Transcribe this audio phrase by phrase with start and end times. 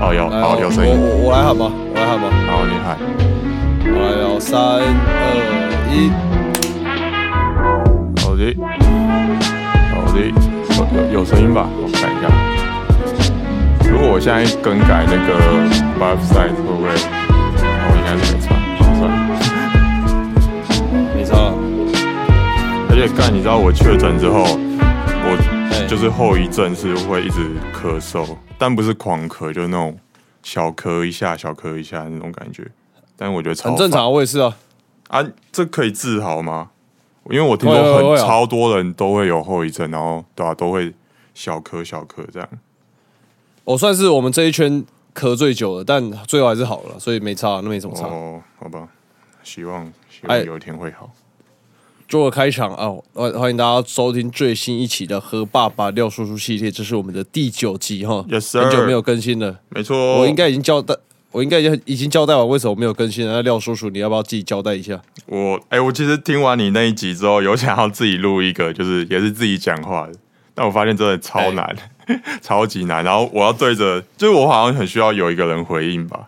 [0.00, 0.94] 哦，有，来好，有声音。
[0.94, 2.30] 我我我来喊吧，我来喊吧。
[2.46, 2.96] 好，你喊。
[3.90, 5.34] 我来了，三二
[5.90, 6.08] 一。
[8.22, 8.54] 好的，
[9.94, 10.16] 好的，
[10.78, 11.66] 有有有声音吧？
[11.82, 12.30] 我看一下。
[13.90, 15.34] 如果我现在更改那个
[15.98, 16.86] website 会不会？
[17.58, 18.54] 我，应该是没差，
[18.94, 19.12] 算了。
[21.16, 21.34] 没差。
[22.88, 24.44] 而且干，你知道我确诊之后，
[24.78, 25.34] 哎我
[25.88, 29.98] 就是后遗症是会一直咳嗽，但不是狂咳，就是那种
[30.42, 32.68] 小咳一下、小咳一下那种感觉。
[33.16, 34.56] 但我觉得超很正常，我也是啊。
[35.08, 36.70] 啊，这可以治好吗？
[37.30, 40.92] 因为我听说很超多人都会有后遗症，然后对啊，都会
[41.34, 42.48] 小咳小咳这样。
[43.64, 44.82] 我算是我们这一圈
[45.14, 48.06] 咳最久的，但最后还是好了，所以没差，那没什么差。
[48.06, 48.88] 哦，好吧，
[49.42, 51.10] 希望希哎望有一天会好。
[52.08, 59.60] 做个开场啊，欢欢迎大家收听最新一期的《和爸爸廖叔叔》系列，这是我们的第九集哈 Yes, sir 很久没有更新了。
[59.68, 60.94] 没错，我应该已经交代，
[61.30, 63.34] 我应该已经已经交代完为什么没有更新了。
[63.34, 64.98] 那廖叔叔，你要不要自己交代一下？
[65.26, 70.14] 我哎、我其实听完你那一集之后，有想要自己录一个，就是也是自己讲话的，
[70.54, 71.76] 但我发现真的超难，
[72.40, 73.04] 超级难。
[73.04, 76.26] 然后我要对着，就是我好像很需要有一个人回应吧，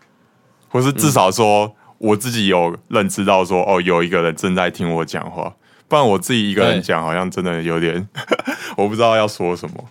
[0.68, 5.54] 或是至少说我自己有认知到说，哦，有一个人正在听我讲话，
[5.90, 8.08] 不然我自己一个人讲，好像真的有点
[8.78, 9.84] 我不知道要说什么，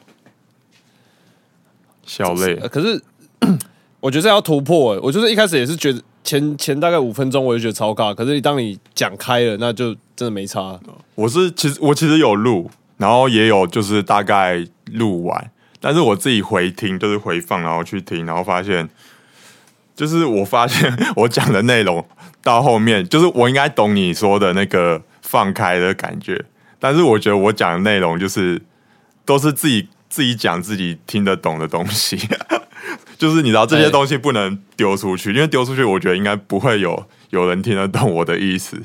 [2.06, 2.56] 笑累。
[2.56, 3.04] 呃，可是
[4.00, 10.80] 我觉得要突破哎、我就是一开始也是觉得前前大概五分钟我就觉得超尬，可是当你讲开了，那就真的没差。
[11.16, 18.90] 我是其实我其实有录，然后也有就是大概录完，但是我自己回听就是回放，然后去听，然后发现，
[19.98, 22.06] 就是我发现 我讲的内容
[22.42, 26.44] 到后面，就是我应该懂你说的那个放开的感觉，
[26.80, 28.60] 但是我觉得我讲的内容就是
[29.26, 32.18] 都是自己自己讲自己听得懂的东西。
[33.16, 38.82] 就是你知道这些哎东西不能丢出去，因为丢出去，我觉得应该不会有有人听得懂我的意思。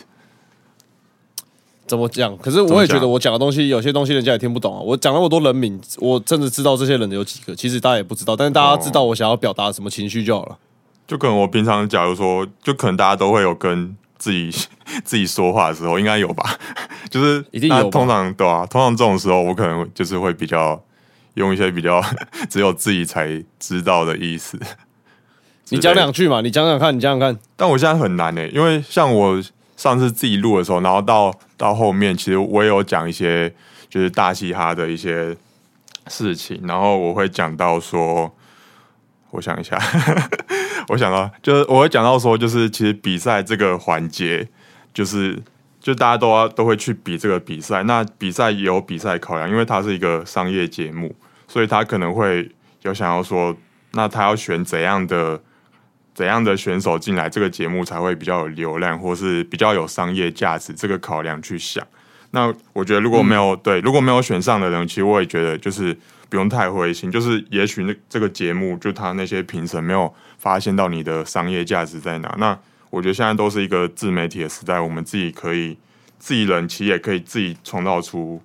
[1.87, 2.37] 怎么讲？
[2.37, 4.81] 可是我也觉得我讲的东西，有些东西人家也听不懂啊。
[4.81, 10.59] 我讲那么多人名，我真的知道这些人有几个，其实大家也不知道，但是大家知道我想要表达什么情绪就好了。
[11.07, 14.51] 就可能我平常假如说，就可能大家都会有跟自己
[15.05, 16.59] 自己说话的时候，应该有吧？
[17.11, 20.83] 就是一定有通常对啊，通常这种时候，我可能就是会比较
[21.35, 22.03] 用一些比较
[22.51, 24.59] 只有自己才知道的意思。
[25.71, 27.41] 你讲两句嘛，你讲讲看，你讲讲看。
[27.57, 29.43] 但我现在很难呢、因为像我
[29.77, 33.53] 上次自己录的时候，然后到到后面，其实我也有讲一些
[33.89, 35.37] 就是大嘻哈的一些
[36.07, 38.31] 事情，然后我会讲到说，
[39.31, 39.79] 我想一下，
[40.89, 44.49] 我想到就是我会讲到说，就是其实比赛这个环节，
[44.93, 45.43] 就是
[45.81, 51.15] 就大家都要都会去比这个比赛，那比赛有比赛考量，因为它是一个商业节目，
[51.49, 52.51] 所以他可能会
[52.83, 53.57] 有想要说，
[53.93, 55.41] 那他要选怎样的。
[56.15, 61.85] 怎样的选手进来，这个节目才会比较有流量，或是比较有商业价值，这个考量去想。
[62.35, 65.97] 那我觉得如果没有、对，如果没有选上的人，其实我也觉得就是
[66.29, 72.35] 不用太灰心，就是也许那这个节目就他那些评审没有发现到你的商业价值在哪。
[72.39, 72.59] 那
[72.91, 75.79] 我觉得现在都是一个自媒体的时代，我们自己可以
[76.19, 78.43] 自己人其实也可以自己创造出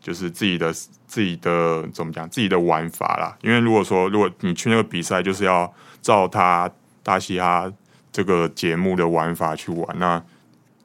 [0.00, 0.72] 就是自己的
[1.06, 3.36] 自己的怎么讲自己的玩法啦。
[3.42, 6.70] 因为如果说如果你去那个比赛，就是要照他
[7.02, 7.70] 大嘻哈
[8.10, 10.22] 这个节目的玩法去玩，那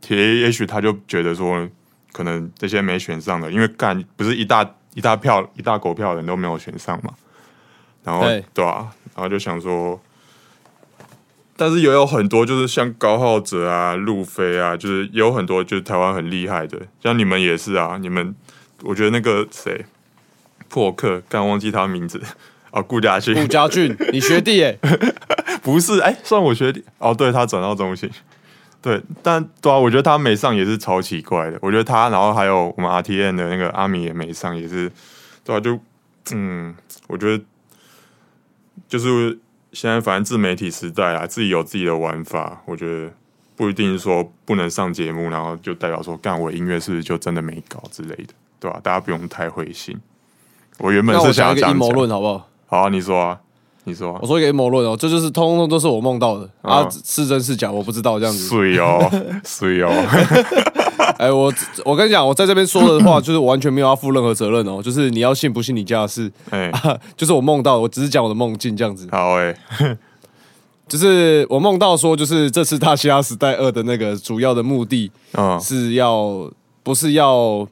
[0.10, 1.68] 也也许他就觉得说，
[2.14, 7.14] 可能这些没选上的，因为干不是一大一大票一大狗票的人都没有选上嘛，
[8.06, 8.22] 然后
[8.54, 8.64] 对。
[8.64, 10.00] 吧啊，然后就想说。
[11.56, 17.96] 但是也有很多，就是像高浩哲啊、路飞啊，就是也有很多就是台湾很厉害的，像你们也是啊。
[18.02, 18.36] 你们
[18.82, 19.86] 我觉得那个谁
[20.68, 22.20] 破克，刚忘记他名字。
[22.72, 24.76] 哦，顾家俊，顾家俊，你学弟哎、
[25.62, 26.84] 不是，哎、算我学弟。
[26.98, 28.10] 哦，对他转到中信，
[28.84, 31.58] 对，但对啊，我觉得他没上也是超奇怪的。
[31.62, 34.92] 我觉得他，然后还有我们 RTN 的那个阿米也没上，也是
[35.46, 35.80] 对啊，就
[36.34, 36.76] 嗯，
[37.08, 37.42] 我觉得
[38.90, 39.40] 就是
[39.72, 43.10] 现在反正自媒体时代啊，自己有自己的玩法，我觉得
[43.56, 49.98] 不一定说不能上节目，然后就代表说干我音乐是不是就真的没搞之类的，对吧、大家不用太灰心。
[50.80, 52.50] 我原本是想要讲，谋论好不好？
[52.66, 53.40] 好、啊，你说啊，
[53.86, 54.28] 你说、啊我。
[54.28, 58.48] 说一个阴谋论哦，这就是通通都是我梦到的啊嗯，是真是假我不知道这样子。
[58.48, 59.10] 水哦，
[59.46, 59.90] 水哦，
[61.18, 61.54] 哎，我
[61.86, 66.72] 我跟你讲，我在这边说的话 就是我完全没有要负任何责任哦，就是你要信不信你家的事，哎、
[67.18, 69.08] 就是我梦到，我只是讲我的梦境这样子。
[69.12, 69.56] 好哎、
[70.88, 76.50] 就是我梦到说，就是这次《大西亚时代二》的那个主要的目的嗯，是要
[76.84, 77.68] 不是要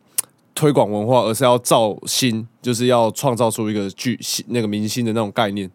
[0.56, 5.70] 推广文化，而是要造新，就是要创造出一个巨星那个明星的那种概念。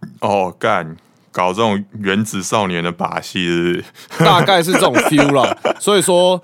[0.20, 0.96] 哦，干
[1.30, 3.84] 搞这种原子少年的把戏是
[4.18, 5.56] 大概是这种 feel 啦。
[5.78, 6.42] 所以说，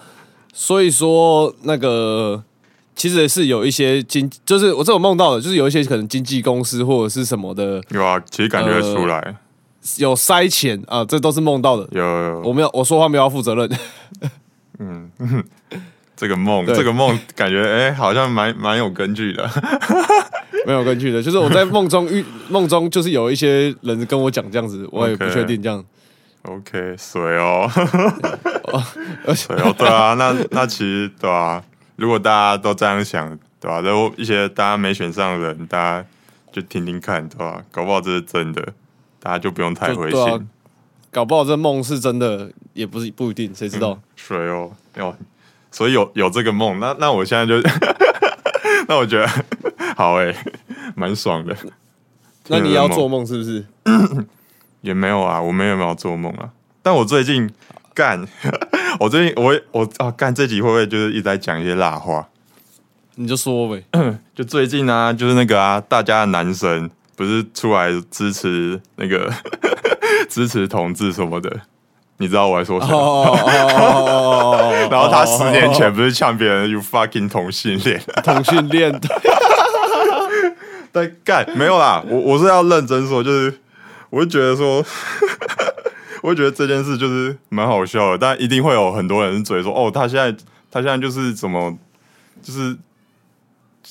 [0.53, 2.43] 所以说那个
[2.95, 9.37] 其实是有一些经，就是我这种梦到的，就是有一些可能经纪公司或者是什么的有啊，其实感觉得出来，
[9.97, 11.89] 有塞钱啊，这都是梦到的。
[11.93, 13.69] 有有我没有，我说话没有要负责任。
[14.79, 15.11] 嗯
[16.17, 19.51] 这个梦，这个梦感觉哎、好像蛮蛮有根据的。
[20.67, 25.85] 没有根据的，就是我在梦中遇 梦中，就是有一些人跟我讲这样子，我也不确定这样。
[26.43, 27.71] OK，水哦，
[29.35, 31.63] 水哦，对啊，那那其实对啊，
[31.97, 36.07] 如果大家都这样想，对吧、然后一些大家没选上的人，大家
[36.53, 38.63] 就听听看，对吧、搞不好这是真的，
[39.21, 40.49] 大家就不用太灰心。
[41.11, 43.99] 搞不好这梦是真的，也不是不一定，谁知道？
[44.17, 45.17] 水哦，哦，
[45.71, 47.59] 所以有有这个梦，那那我现在就，
[48.89, 49.27] 那我觉得
[49.97, 50.35] 好哎、
[50.95, 51.57] 蛮爽的。
[52.49, 53.65] 那你要梦做梦是不是？
[54.83, 56.51] 也没有啊，我们也没有做梦啊。
[56.83, 57.51] 但我最近
[57.95, 58.27] 干，
[59.01, 62.29] 我最近我会我啊干这集会不会就是一直在讲一些辣话？
[63.15, 63.83] 你就说呗。
[64.35, 69.33] 就最近啊，就是那个啊，大家的男神不是出来支持那个
[70.29, 71.61] 支持同志什么的，
[72.19, 73.39] 你知道我在说什么？
[74.91, 79.01] 然后他十年前不是呛别人 “you fucking 同性恋同性恋，”，
[80.93, 83.59] 但干没有啦，我我是要认真说，就是
[84.11, 84.85] 我就觉得说，
[86.23, 90.33] 我就觉得这件事就是蛮好笑的，但一定会有很多人嘴说，哦，他现在
[90.71, 91.77] 他现在就是怎么
[92.43, 92.77] 就是。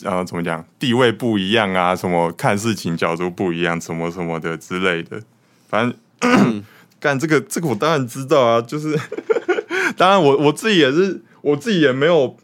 [0.03, 0.65] 呃，怎么讲？
[0.79, 5.21] 地位不一样啊，什么看事情角度不一样，什么什么的之类的。
[5.69, 5.87] 反
[6.19, 6.63] 正
[7.03, 8.61] 干这个，这个我当然知道啊。
[8.61, 8.97] 就是
[9.97, 12.37] 当然我我自己也是，我自己也没有，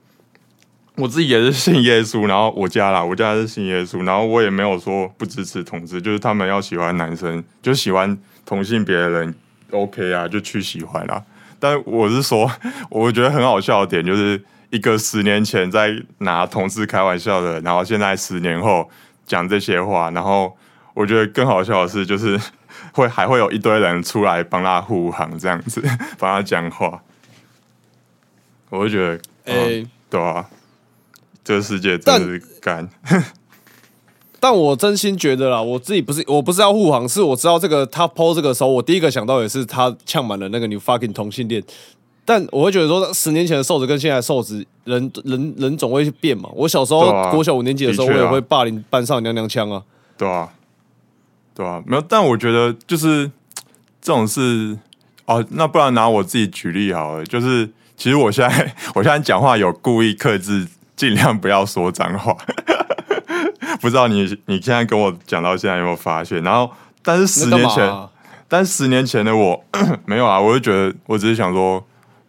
[0.97, 2.27] 我自己也是信耶稣。
[2.27, 9.33] 然后我家啦，我家是信耶稣，然后我也没有说不支持同志，就是他们要喜欢男生，就喜欢同性别的人
[9.71, 11.23] ，OK 啊，就去喜欢啦。
[11.57, 12.51] 但我是说，
[12.89, 14.43] 我觉得很好笑的点就是。
[14.71, 18.87] 一个十年前在拿同志开玩笑的，然后现在十年后
[19.25, 20.55] 讲这些话，然后
[20.93, 22.39] 我觉得更好笑的是，就是
[22.93, 25.81] 会还会有一堆人出来帮他护航，这样子
[26.17, 27.01] 帮他讲话，
[28.69, 30.45] 我就觉得，诶、嗯对啊，
[31.43, 32.89] 这个世界真的是干，
[34.39, 41.63] 但我真心觉得啦，我自己不是我不是要护航，是我知道这个他 PO 这个时候，我第一个想到也是他呛满了那个 New fucking 同性恋。
[42.25, 46.47] 但我会觉得说，十年前的瘦子跟现在的瘦子，人人人总会变嘛。
[46.53, 49.81] 我小时候、国小五年级的时候，啊我也会霸凌班上娘娘腔啊。
[50.15, 50.47] 对啊，
[51.53, 53.29] 对啊，没有，但我觉得就是
[54.01, 54.77] 这种事
[55.25, 62.35] 哦，那不然拿我自己举例好了，就是其实我现在我现在讲话有故意克制，尽量不要说脏话。
[63.81, 66.41] 不知道你你现在跟我讲到现在有没有发现？
[66.43, 66.69] 然后，
[67.01, 67.89] 但是十年前，
[68.47, 69.63] 但十年前的我
[70.05, 71.81] 没有啊，我就觉得我只是想说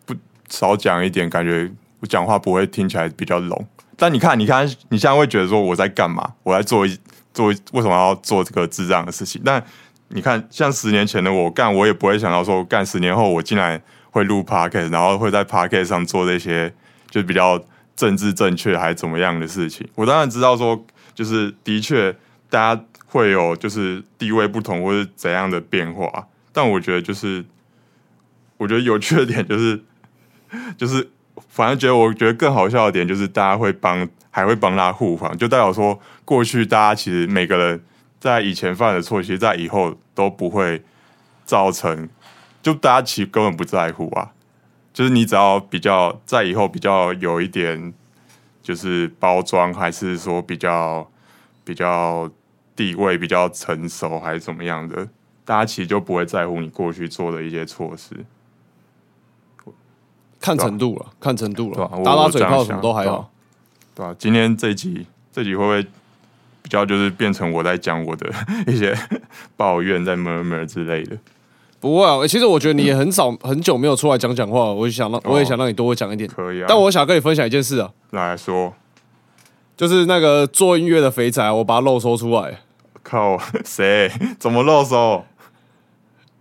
[0.06, 0.14] 不
[0.48, 1.68] 少讲一点，感觉
[2.00, 3.66] 我讲话不会听起来比较聋。
[3.96, 6.34] 但你看，你看，你现在会觉得说我在干嘛？
[6.44, 6.96] 我在做一
[7.32, 9.40] 做为什么要做这个智障的事情？
[9.44, 9.64] 但
[10.08, 13.80] 你看，像十年前的我干，我也不会想到说干十年后我竟然
[14.10, 16.72] 会录 podcast，然后会在 podcast 上做这些
[17.08, 17.62] 就比较
[17.94, 19.88] 政治正确还怎么样的事情。
[19.94, 20.84] 我当然知道说，
[21.14, 22.12] 就是的确
[22.48, 27.44] 大家会有就是地位不同或是怎样的变化，但我觉得就是
[28.56, 29.80] 我觉得有趣的点就是
[30.76, 31.08] 就是
[31.48, 37.82] 反正觉得我觉得更好笑的点就是大家会帮还会帮他护航，就代表说过去大家其实每个人
[38.18, 40.82] 在以前犯的错，其实在以后都不会
[41.44, 42.08] 造成，
[42.62, 44.32] 就大家其实根本不在乎啊。
[44.92, 47.94] 就是你只要比较在以后比较有一点，
[48.60, 51.08] 就是包装，还是说比较
[51.64, 52.28] 比较
[52.74, 55.08] 地位比较成熟，还是怎么样的，
[55.44, 58.24] 大家其实就不会在乎你过去做的一些错事。
[60.40, 63.30] 看程度了，看程度了打打嘴炮什么都还好。
[63.94, 65.82] 对吧、今天这一集这集会不会
[66.62, 68.26] 比较就是变成我在讲我的
[68.66, 68.96] 一些
[69.56, 71.16] 抱怨，在 murmur 之类的？
[71.80, 76.28] 不会啊，其实我觉得你也很少很久没有出来讲讲话，我就想让我也想让你多讲一点。
[76.28, 76.66] 可以啊。
[76.68, 78.72] 但我想跟你分享一件事啊，来说，
[79.76, 82.60] 就是那个做音乐的肥仔，我把他漏收出来。
[83.02, 84.10] 靠 谁？
[84.38, 85.24] 怎么漏收？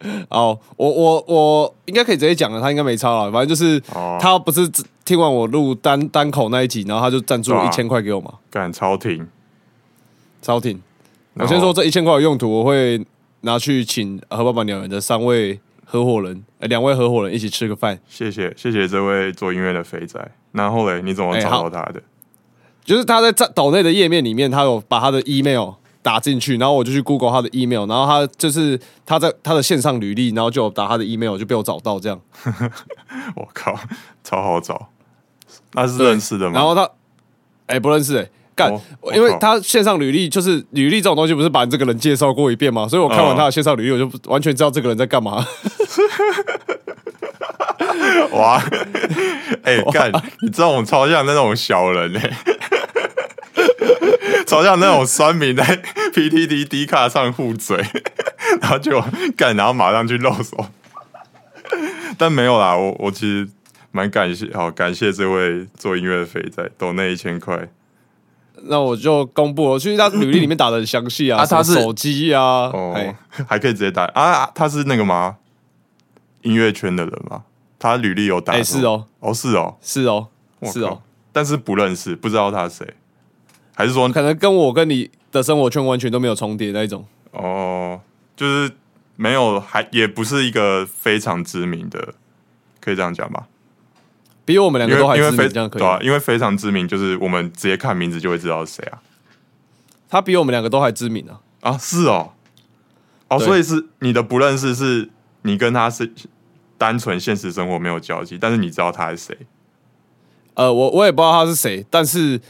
[0.29, 3.31] 哦，我我我应该可以直接讲了，他应该没差了。
[3.31, 9.27] 反正就是哦他不是只听完我录单单口那一集，然后他就赞助了一千块给我嘛，干超挺。
[10.41, 10.81] 超挺。
[11.33, 13.03] 我先说这一千块的用途，我会
[13.41, 17.99] 拿去请和爸爸鸟人的三位合伙人，呃，两位合伙人一起吃个饭。
[18.07, 20.19] 谢谢谢谢这位做音乐的肥仔。
[20.51, 22.01] 然后嘞，你怎么找到他的？
[22.83, 32.19] 就是他在在岛内的页面里面，他有把他的 email 打进去，然后我就去 Google 他的 email，然后他就是他在他的线上履历，然后就打他的 email 就被我找到这样。
[33.35, 33.77] 我靠，
[34.23, 34.89] 超好找，
[35.73, 36.53] 那是认识的吗？
[36.53, 36.89] 然后他，
[37.67, 38.81] 哎、不认识哎、干哦，
[39.13, 45.45] 因为他线上履历就是履历这种东西，不是把你这个人介绍过一遍嘛，所以我看完嗯他的线上履历，我就完全知道这个人在干嘛。
[48.31, 48.61] 哇，
[49.63, 52.37] 哎、干，你这种超像那种小人哎、
[54.49, 55.63] 超像那种酸民在
[56.13, 57.77] PTT D 卡上互嘴，
[58.61, 58.99] 然后就
[59.37, 60.65] 干，然后马上去露手。
[62.17, 63.47] 但没有啦，我我其实
[63.91, 67.69] 蛮感谢，好感谢这位做音乐的肥仔，抖那一千块。
[68.63, 72.71] 那我就公布了，其实他履历里面打的很详细啊，啊他是手机啊，
[73.47, 75.37] 还可以直接打啊，他是那个吗？
[76.41, 77.43] 音乐圈的人吗？
[77.77, 80.27] 他履历有打哎说是哦，哦是哦，是哦，
[80.65, 81.01] 是哦，，
[81.31, 82.93] 但是不认识，不知道他是谁，
[83.79, 87.05] 还是说可能跟我跟你的生活圈完全都没有重叠那一种。
[87.31, 88.01] 哦，
[88.35, 88.69] 就是
[89.15, 92.13] 没有，还也不是一个非常知名的，
[92.81, 93.47] 可以这样讲吧？
[94.43, 98.99] 比我们两因个都还知名，为因为非这样可以对啊吗。，因为非常知名，就是我们直接看名字就会知道是谁啊
[100.09, 101.39] 他比我们两个都还知名啊。
[101.61, 102.33] 啊，是哦，
[103.29, 105.09] 哦，所以是你的不认识，是
[105.43, 106.11] 你跟他是
[106.77, 109.37] 单纯现实生活没有交集，但是你知道他是谁
[110.55, 112.41] 呃，我我也不知道他是谁，但是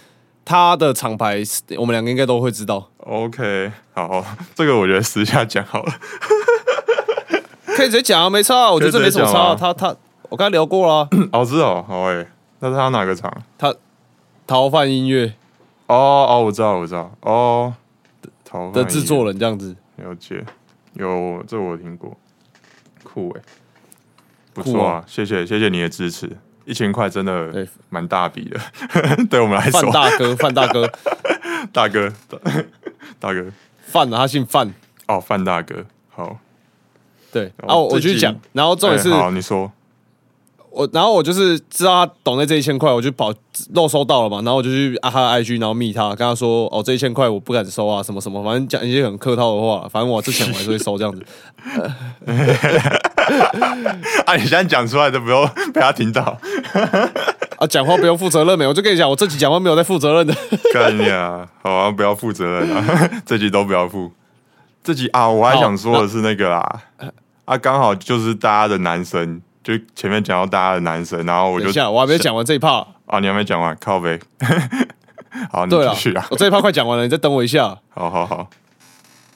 [0.43, 1.41] 他的厂牌
[1.77, 2.89] 我们两个应该都会知道。
[2.99, 5.93] ？OK，好，这个我觉得私下讲好了。
[7.75, 9.95] 可以直接讲啊，没差、啊，我觉得这没什么差、他他
[10.29, 12.27] 我刚才聊过了啊、 哦，是哦，好诶，
[12.59, 13.31] 那是他哪个厂？
[13.57, 13.73] 他
[14.45, 15.33] 逃犯音乐。
[15.87, 15.95] 哦
[16.29, 17.73] 哦，我知道，我知道，哦，
[18.43, 20.43] 逃犯的制作人人这样子，了解，
[20.93, 22.17] 有这我有听过，
[23.03, 23.41] 酷诶，
[24.53, 26.37] 不酷错啊啊，谢谢谢谢你的支持，
[26.69, 27.67] 一千块真的对。
[27.89, 28.59] 蛮大笔的，
[29.29, 29.81] 对我们来说。
[29.81, 30.89] 范，大哥，范大哥，
[31.73, 32.37] 大哥大
[33.19, 33.45] 大哥。
[33.81, 34.71] 范啊，他姓范。
[35.07, 36.37] 哦，范大哥，好，
[37.31, 39.71] 对，哦然后我这集继续讲，然后重点是哎好，你说，
[40.69, 43.33] 我，然后我就是知道他懂那这一千块，我就跑
[43.73, 51.25] 漏收到了嘛，然后我就去啊他的 IG，然后密他，跟他说哦这一千块我不敢收啊，什么什么，反正讲一些很客套的话，反正我之前我还是会收这样子。
[54.25, 56.37] 啊，你现在讲出来都不用被他听到，
[57.57, 58.65] 啊，讲话不用负责任没？
[58.67, 60.33] 我就跟你讲，我这集讲话没有在负责任的。
[60.73, 61.47] 干你啊！
[61.63, 64.11] 好啊，不要负责任啊， 这集都不要负。
[64.83, 66.81] 这集啊，我还想说的是那个啦，
[67.45, 72.87] 啊，刚好就是大家的男生，就前面讲到大家的男生，然后我就等一下，我还没讲完这一 part。
[73.05, 74.19] 啊，你还没讲完，靠呗。
[75.51, 76.25] 好，你继续啊，。
[76.31, 77.77] 我这一 part 快讲完了，你再等我一下。
[77.89, 78.49] 好好好，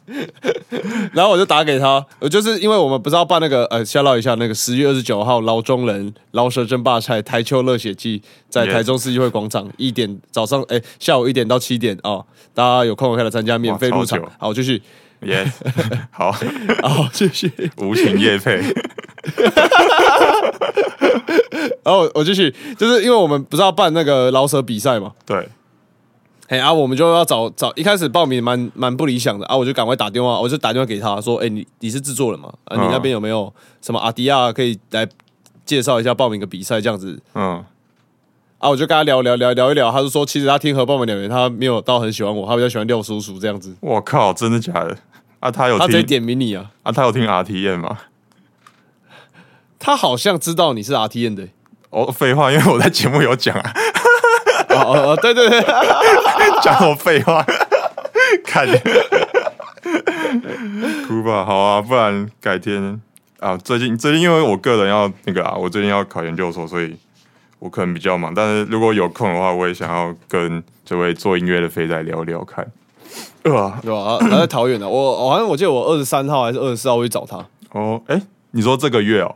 [1.14, 14.22] 然后我就打给他，我就是因为我们不是要办那个呃，先唠一下那个十月二十九号劳中人老蛇争霸赛台球热血季，在 Yes 台中世纪会广场一点早上哎、下午一点到七点哦，大家有空可以来参加，免费入场。
[14.38, 14.82] 好，我继续，
[15.22, 15.50] 耶，
[16.12, 18.58] 好，好继续，无情夜配，
[21.84, 25.48] 然后我继续，就是因为我们不是要办那个捞蛇比赛嘛，对，
[26.54, 32.54] 哎啊，我们就要找找，一开始报名蛮蛮不理想的啊，我就赶快打电话，我就打电话给他说，哎、你你是制作人嘛？
[32.66, 35.08] 啊，你嗯那边有没有什么阿迪亚可以来
[35.66, 37.20] 介绍一下报名个比赛这样子？
[37.34, 37.64] 嗯，
[38.60, 44.96] 啊，我就跟他聊聊聊聊一聊，他就说其实他听核爆满鸟园，他没有到很喜欢我，他比较喜欢廖叔叔这样子，我靠，真的假的？
[45.42, 47.98] 啊，他有他直接听点名你啊，啊，他有听 RTN 吗？
[49.80, 51.48] 他好像知道你是 RTN 的、
[51.90, 53.74] 哦，废话，因为我在节目有讲啊，
[54.74, 55.62] 哦哦哦，对对对，
[56.62, 57.46] 讲什么废话？
[58.46, 58.68] 看，
[61.08, 63.00] 哭吧，好啊，不然改天
[63.40, 66.96] 啊，最近最近因为我个人要那个啊，我最近要考研究所，所以
[67.60, 68.34] 我可能比较忙。
[68.34, 72.66] 但是如果有空的话，我也想要跟这位做音乐的肥仔聊聊看。
[73.44, 74.18] 啊，对吧？
[74.22, 79.36] 他在桃园的，我我好像我记得我二十三号还是二十四号会去找他，哦，哎、你说这个月哦，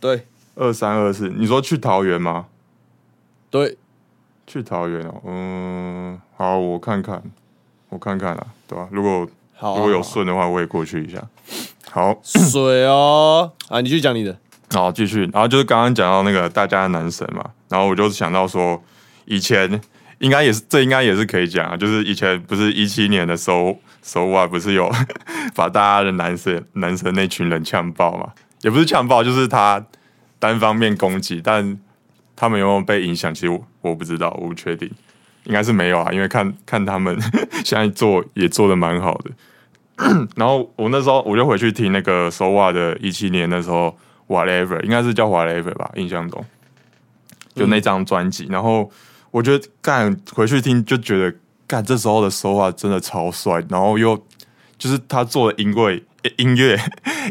[0.00, 2.46] 对二三二四，你说去桃园吗？
[3.50, 3.76] 对，
[4.52, 7.22] 去桃园哦，嗯，好，我看看，
[7.88, 11.18] 我看看啊，对吧、如果好啊、如果有好顺的话，我也过去一下。
[11.90, 14.36] 好， 水哦，啊，你继续讲你的，
[14.70, 18.82] 然后继续，然后就是刚刚讲到那个大家的男神嘛，然后我就想到说，
[19.24, 19.80] 以前
[20.18, 24.92] 应该也是这应该也是可以讲啊，就是以前不是一七年的时候，手啊不是有
[25.56, 29.82] 把大家的男神男神那群人呛爆嘛，也不是呛爆，就是他
[30.38, 31.78] 单方面攻击，但
[32.42, 34.90] 他们有没有被影响，其实我我不知道，我不确定，
[35.44, 37.16] 应该是没有啊，因为看看他们
[37.64, 39.30] 现在做也做的蛮好的。
[40.34, 43.96] 然后我那时候我就回去听那个 SOY 的一七年那时候
[44.26, 46.44] Whatever，应该是叫 Whatever 吧，印象中
[47.54, 48.48] 就那张专辑。
[48.50, 48.90] 然后
[49.30, 51.32] 我觉得干回去听就觉得
[51.68, 54.20] 干这时候的说话真的超帅，然后又
[54.76, 56.02] 就是他做的音乐
[56.38, 56.76] 音乐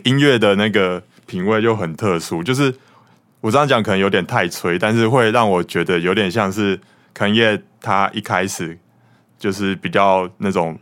[0.05, 2.73] 音乐的那个品味就很特殊，就是
[3.41, 6.79] 我这样讲可能有点太吹，但是会让我觉得有点像是
[7.13, 8.77] 肯叶他一开始
[9.37, 10.79] 就是比较那种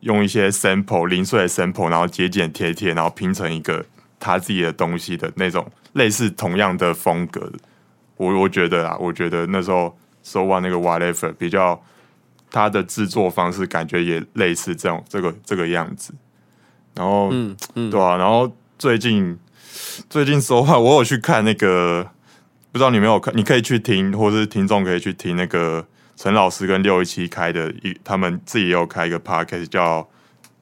[0.00, 3.84] 用一些 sample 零碎的 sample，然后节俭贴贴，然后拼成一个
[4.18, 7.52] 他自己的东西的那种类似同样的风格。
[8.16, 11.82] 我我觉得啊，我觉得那时候 So One 那个 Whatever 比较。
[12.48, 16.14] 他的制作方式感觉也类似这种这个这个样子，
[16.94, 19.36] 然后嗯嗯对啊，然后最近
[20.08, 22.08] 最近说话，我有去看那个，
[22.72, 30.08] 不知道你没有看，你可以去听，或是听众可以去听那个陈老师跟六一七开的一，他们自己也有开一个 podcast 叫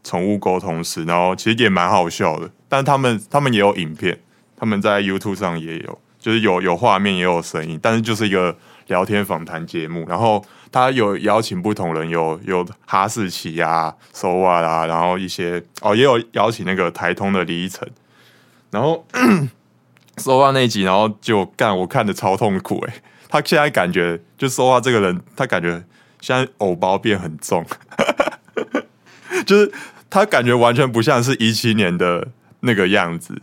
[0.02, 4.18] 宠物沟通师，然后其实也蛮好笑的，但他们他们也有影片，
[4.56, 8.56] 他们在 YouTube 上也有，就是有有画面也有声音，但是就是一个
[8.87, 10.44] 聊天访谈节目，然后。
[10.75, 17.88] 他有邀请不同人，有有哈士奇啊、手瓦啦，然后一些哦，也有邀请那个台通的李依晨，
[18.75, 19.07] 然后
[20.19, 22.95] 说话那一集，然后就干，我看的超痛苦哎。
[23.31, 25.83] 他现在感觉就说话这个人，他感觉
[26.21, 27.64] 现在藕包变很重，
[29.47, 29.73] 就是
[30.11, 32.28] 他感觉完全不像是一七年的
[32.61, 33.40] 那个样子，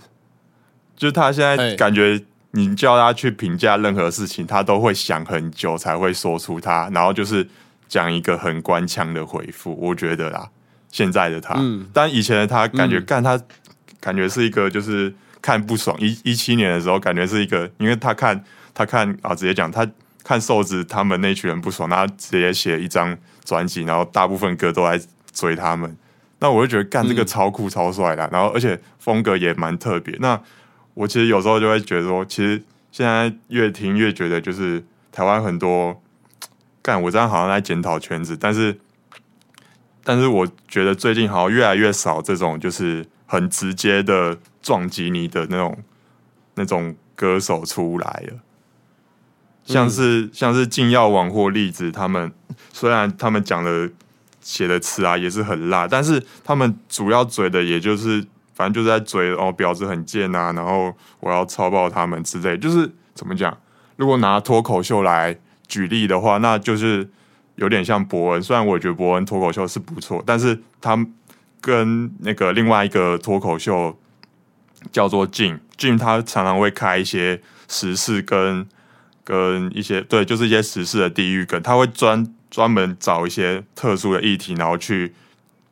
[0.95, 2.23] 就是他现在感觉。
[2.53, 7.47] 你叫他去评价任何事情，他都会想很久才会说出他，然后就是
[7.87, 9.73] 讲一个很官腔的回复。
[9.79, 10.49] 我觉得啦，
[10.89, 11.55] 现在的他，
[11.93, 13.41] 但以前的他感觉干他
[14.01, 15.95] 感觉是一个就是看不爽。
[15.97, 18.43] 一一七年的时候，感觉是一个，因为他看
[18.73, 19.89] 他看啊，直接讲他
[20.23, 25.95] 看瘦子他们那群人不爽，他直接写一张专辑，然后大部分歌都在追他们。
[26.39, 30.17] 那我就觉得干这个超酷超帅的，然后而且风格也蛮特别。
[30.19, 30.41] 那
[30.95, 36.01] 我其实有时候就会觉得说，其实现在越听越觉得，就是台湾很多
[36.81, 38.75] 干，我这样好像在检讨圈子，但是，
[40.03, 45.77] 但是我觉得最近好像越来越少这种就是很直接的撞击你的那种
[46.55, 48.39] 那种歌手出来了，
[49.63, 52.29] 像是像是禁药王或栗子他们，
[52.73, 53.89] 虽然他们讲的
[54.41, 58.27] 写的词啊也是很辣，但是他们主要嘴的也就是。
[58.53, 62.55] 反正就是在嘴哦，婊子很贱啊，然后我要超爆他们之类。
[62.55, 63.57] 就是怎么讲？
[63.95, 65.35] 如果拿脱口秀来
[65.67, 67.09] 举例的话，那就是
[67.55, 68.43] 有点像伯恩。
[68.43, 70.95] 虽然我觉得伯恩脱口秀是不错，但是他
[71.61, 73.97] 跟那个另外一个脱口秀
[74.91, 78.67] 叫做 Jim，Jim 他常常会开一些时事跟
[79.23, 85.13] 跟一些对，就是一些时事的地域梗，他会专专门找一些特殊的议题，然后去。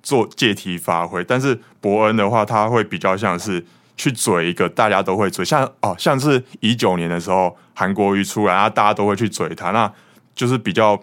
[0.01, 3.63] 做借题发挥，但是伯恩的话，他会比较像是
[3.97, 9.91] 去嘴一个大家都会嘴，像哦，像是一九年的时候韩国瑜出来，然后大家都会去嘴他，那
[10.33, 10.97] 就是比较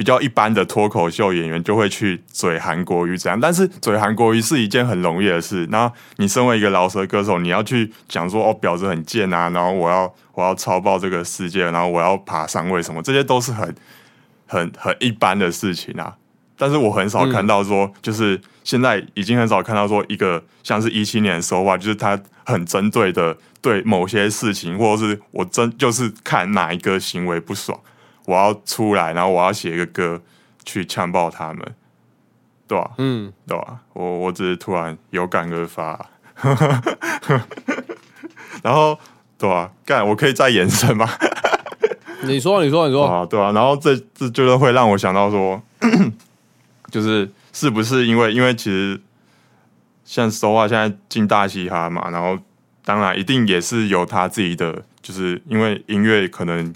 [0.00, 5.66] 比较一般的脱口秀演员就会去嘴韩国瑜这样，但是嘴韩国瑜是一件很容易的事。
[5.70, 13.74] 然后你身为一个饶舌歌手，你要去讲说哦，婊子很贱啊，然后我要我要超爆这个世界，然后我要爬上位什么，这些都是很
[14.46, 16.16] 很很一般的事情啊。
[16.56, 27.78] 但是我很少看到说，就是现在已经很少看到说一个像是一七年的时候啊，就是他很针对的对某些事情，或者是我真就是看哪一个行为不爽，
[28.30, 30.20] 我要出来，然后我要写一个歌
[30.64, 31.74] 去呛爆他们，
[32.68, 32.90] 对吧？
[32.98, 33.80] 嗯，对吧？
[33.92, 36.08] 我我只是突然有感而发，
[38.62, 38.98] 然后
[39.36, 39.72] 对吧？
[39.84, 41.08] 干，我可以再延伸吗？
[42.22, 45.60] 你说，你说，你说啊，对啊，然后这这就是会让我想到说。
[46.90, 49.00] 就是是不是因为因为其实
[50.04, 52.36] 像说话现在进大嘻哈嘛，然后
[52.84, 56.74] 当然一定也是有他自己的，就是因为音乐可能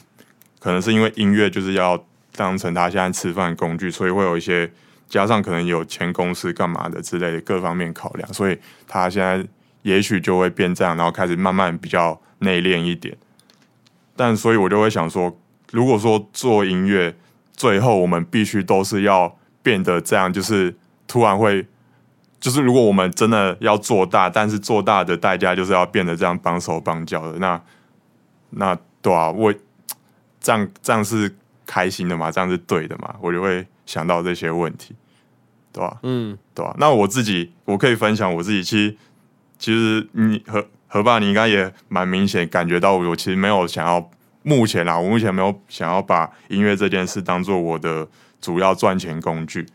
[0.65, 2.03] 可能是因为音乐就是要
[2.35, 4.73] 当成他现在吃饭工具，所以会有一些
[5.07, 9.47] 加上可能有前公司干嘛的之类的各方面考量，所以他现在
[9.83, 13.15] 也许就会变这样，然后开始慢慢比较内敛一点。
[14.17, 15.39] 但所以我就会想说，
[15.73, 17.15] 如果说做音乐，
[17.53, 19.37] 最后我们必须都是要。
[19.65, 21.67] 变得这样，就是突然会，
[22.39, 27.59] 就是如果我们真的要做大，但是做大的代价就是要变得这样绑手绑脚的，那
[28.51, 29.55] 那对啊，我
[30.45, 31.35] 这样这样是
[31.67, 32.31] 开心的嘛？
[32.31, 33.17] 这样是对的嘛？
[33.21, 34.95] 我就会想到这些问题，
[35.73, 35.99] 对吧？
[36.05, 36.77] 嗯，对吧？
[36.79, 38.97] 那我自己我可以分享我自己，其实
[39.59, 44.11] 其实你何何爸，你应该也蛮明显感觉到，我其实没有想要
[44.43, 48.07] 目前啊，我目前没有想要把音乐这件事当做我的。
[48.41, 49.67] 主要赚钱工具，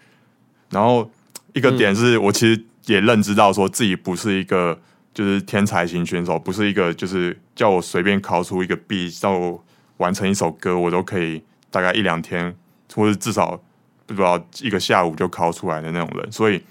[0.70, 1.10] 然后
[1.54, 4.80] 一个点是我其实也认知到，说自己不是一个
[5.12, 9.60] 就是天才型选手，不是一个就是叫我随便考出一个 B 到
[10.00, 12.54] 完成一首歌，我都可以大概一两天，
[12.94, 13.62] 或者至少
[14.06, 16.62] 不知道一个下午就考出来的那种人，所以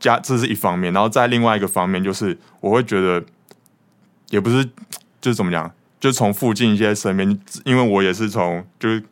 [0.00, 3.22] 加这是一方面，然后在另外一个方面就是我会觉得
[4.30, 4.64] 也不是
[5.20, 9.02] 就是怎么讲，就从附近一些身边，因为我也是从就是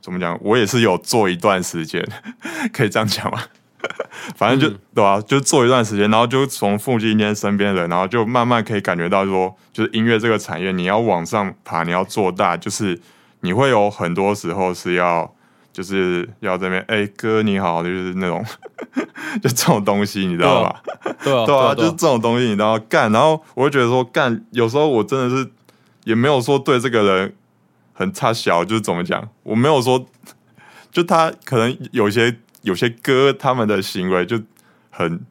[0.00, 2.06] 怎么讲，我也是有做一段时间，
[2.72, 3.42] 可以这样讲吗？
[4.36, 13.00] 反正就、对吧、就做一段时间，然后就从附近一些身边的人，然后就慢慢可以感觉到说，就是音乐这个产业，你要往上爬，你要做大，就是
[13.40, 15.32] 你会有很多时候是要，
[15.72, 18.44] 就是要这边，哎、哥你好，就是那种，
[19.42, 20.82] 就这种东西，你知道吧？
[21.22, 25.50] 对啊，对啊，啊，就是这种东西，你知道干，然后我就觉得说干，有时候我真的是
[26.04, 27.34] 也没有说对这个人
[27.92, 30.04] 很差小，就是怎么讲，我没有说，
[30.90, 34.40] 就他可能有些有些歌他们的行为就
[34.90, 35.24] 很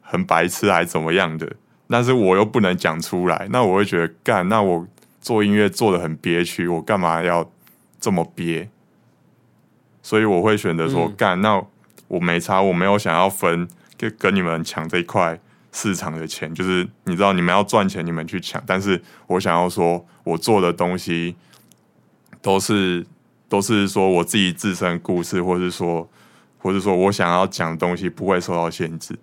[0.00, 1.50] 很白痴还怎么样的，
[1.88, 4.86] 但是我又不能讲出来，那我会觉得干，那我
[5.20, 7.50] 做音乐做的很憋屈，我干嘛要
[8.00, 8.68] 这么憋？
[10.02, 11.62] 所以我会选择说嗯干，那
[12.08, 15.38] 我没差，我没有想要分跟跟你们抢这一块
[15.72, 21.36] 市场的钱，就是你知道你们要赚钱，你们去抢，但是我想要说我做的东西
[22.42, 23.06] 都是
[23.48, 26.10] 都是说我自己自身故事，或是说
[26.60, 29.18] 或者说我想要讲的东西不会受到限制。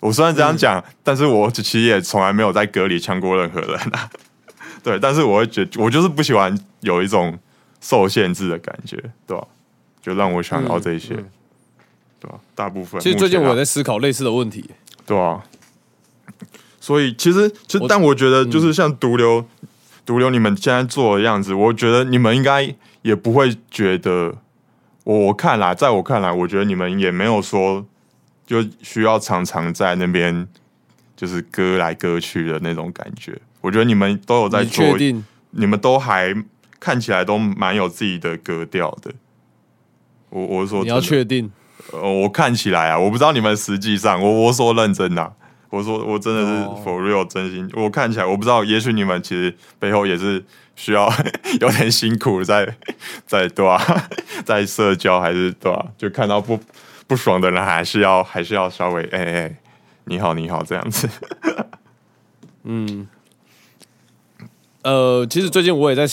[0.00, 4.08] 我虽然这样讲，但是我其实也从来没有在歌里呛过任何人啊。
[4.84, 7.38] 对，但是我会觉我就是不喜欢有一种
[7.80, 9.46] 受限制的感觉，对吧、
[10.02, 11.30] 就让我想到这些，嗯嗯
[12.20, 14.68] 对吧、大部分其实最近我也在思考类似的问题。
[15.06, 15.42] 对啊，
[16.78, 19.46] 所以其实其实，但我觉得就是像毒瘤，
[20.04, 24.36] 毒瘤你们现在做的样子，我觉得你们应该也不会觉得，
[25.04, 27.86] 我我看来，在我看来，我觉得你们也没有说
[28.46, 30.46] 就需要常常在那边
[31.14, 33.38] 就是割来割去的那种感觉。
[33.60, 34.84] 我觉得你们都有在你做？
[35.50, 36.34] 你们都还
[36.80, 39.12] 看起来都蛮有自己的格调的。
[40.30, 41.50] 我我说你要确定？
[41.92, 45.32] 呃，我看起来啊，我不知道你们实际上，我我说认真的啊、
[45.70, 50.42] 我说我真的是哦 for real 真心，我看起来我不知道，也许你们其实背后也是
[50.76, 51.12] 需要
[51.60, 52.76] 有点辛苦在
[53.26, 53.80] 在对啊、
[54.44, 56.58] 在社交还是对啊、就看到不
[57.06, 59.56] 不爽的人，还是要还是要稍微哎哎、
[60.04, 61.08] 你好你好这样子。
[62.64, 63.06] 嗯
[64.82, 66.06] 呃，其实最近我也在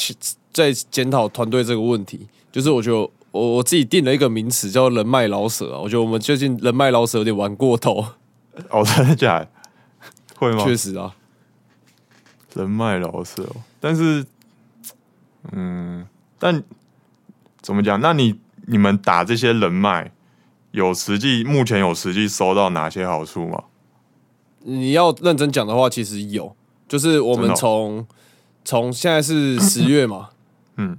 [0.54, 2.97] 在检讨团队这个问题，就是我觉得
[3.32, 8.06] 我我自己定了一个名词叫人脉老舍啊，我觉得我们最近人脉老舍有点玩过头，
[8.69, 9.47] 哦，真的假的？
[10.38, 10.63] 会吗？
[10.63, 11.13] 确实啊，
[12.54, 14.26] 人脉老舍哦，但是，
[15.51, 16.06] 嗯，
[16.38, 16.63] 但
[17.62, 17.99] 怎么讲？
[17.99, 20.12] 那你你们打这些人脉，
[20.71, 23.63] 有实际目前有实际收到哪些好处吗？
[24.63, 26.56] 你要认真讲的话，其实有，
[26.88, 28.06] 就是我们从
[28.63, 30.30] 从现在是十月嘛，
[30.77, 30.97] 嗯，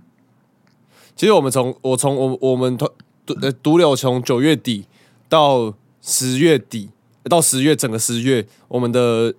[1.14, 2.90] 其实我们从我从我我们团
[3.24, 4.86] 独呃独柳从九月底
[5.28, 6.90] 到十月底
[7.30, 9.32] 到十月整个十月，我们的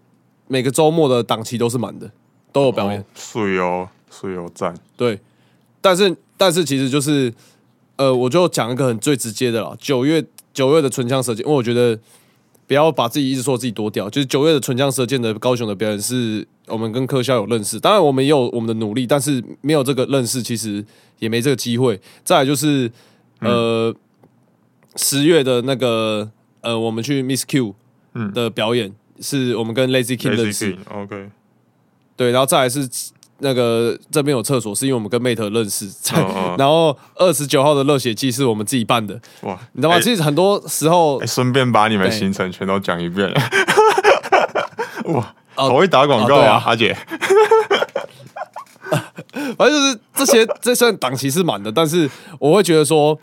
[0.48, 2.10] 每个周末的档期都是满的，
[2.54, 3.02] 都有表演。
[3.02, 5.20] 哦，水哦，水哦，赞，对，
[5.82, 7.34] 但是但是其实就是
[7.96, 10.24] 呃，我就讲一个很最直接的了，九月
[10.54, 11.98] 九月的唇枪舌剑，因为我觉得
[12.68, 20.86] 不要把自己一直说自己多屌，就是九月的唇枪舌剑的高雄的表演是我们跟科校有认识，当然我们也有我们的努力，但是没有这个认识，其实
[21.20, 22.00] 也没这个机会。
[22.24, 22.92] 再来就是
[23.40, 23.94] 呃
[24.96, 26.30] 十、月的那个
[26.62, 27.74] 呃，我们去 Miss Q
[28.14, 28.94] 嗯的表演。
[29.20, 31.30] 是我们跟 Lazy King 认识，OK，
[32.18, 32.90] 对，然后再来是
[33.44, 35.88] 那个这边有厕所，是因为我们跟 Mate 认识，
[36.58, 39.98] 然后二十九号的热血季是我们自己办的，哇，你知道吗？
[39.98, 43.42] 哎其实很多时候哎，顺便把你们行程全都讲一遍了。
[45.14, 46.98] 哇，哦好会打广告啊阿姐。
[49.58, 53.18] 反正就是这些，这算档期是满的，但是我会觉得说，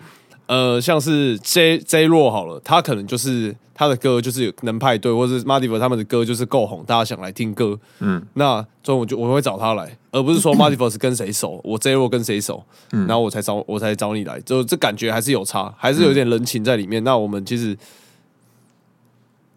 [0.50, 17.04] 呃，像是 J J 若好了，他可能就是他的歌就是能派对，或者是 Mardiver 他们的歌就是够红，大家想来听歌，嗯，那所以我就我会找他来，而不是说 Mardiver 是跟谁熟，我 J 若跟谁熟，然后我才找我才找你来，就这感觉还是有差，还是有点人情在里面。
[17.04, 17.78] 那我们其实，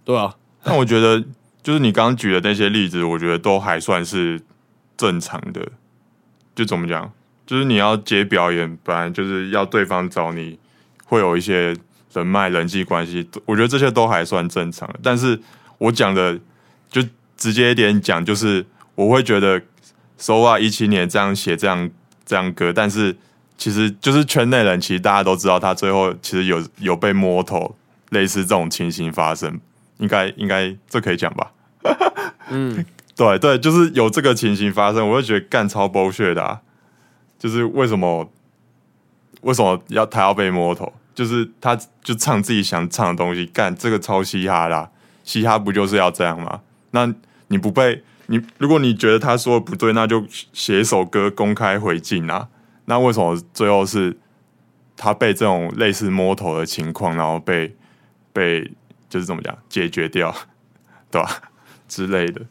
[0.06, 1.24] 对啊，但我觉得，
[1.64, 4.40] 就是你刚刚举的那些例子，我觉得都还算是
[4.96, 5.68] 正常的。
[6.54, 7.12] 就怎么讲，
[7.48, 10.60] 就是你要接表演，本来就是要对方找你，
[11.14, 11.76] 会有一些
[12.12, 15.00] 人脉、人际关系，我觉得这些都还算正常的。
[15.04, 15.40] 但是
[15.78, 16.40] 我讲的，
[16.90, 17.04] 就
[17.38, 19.62] 直接一点讲，就是我会觉得
[20.20, 21.88] SOA，一七年这样写这样
[22.26, 23.16] 这样歌，但是
[23.60, 27.76] 其实就是圈内人，其实大家都知道，他最后其实有有被摸头，
[28.10, 29.60] 类似这种情形发生。
[30.00, 31.52] 应该应该这可以讲吧？
[32.50, 32.84] 嗯，
[33.16, 36.62] 对对，就是有这个情形发生，我会觉得干超 bullshit 的、啊，
[37.38, 38.30] 就是为什么
[39.42, 40.92] 为什么要他要被摸头？
[41.14, 44.90] 就是他就唱自己想唱的东西，干这个超嘻哈啦，
[45.24, 46.62] 嘻哈不就是要这样吗？
[46.92, 47.14] 那
[47.48, 52.48] 你不被你，如果你觉得他说的不对，那就写一首歌公开回敬啊。
[52.86, 54.18] 那为什么最后是
[54.98, 57.76] 他被这种类似摸头的情况，然后被
[58.32, 58.72] 被
[59.10, 60.36] 就是怎么讲解决掉，
[61.12, 61.42] 对吧
[61.88, 62.42] 之类的？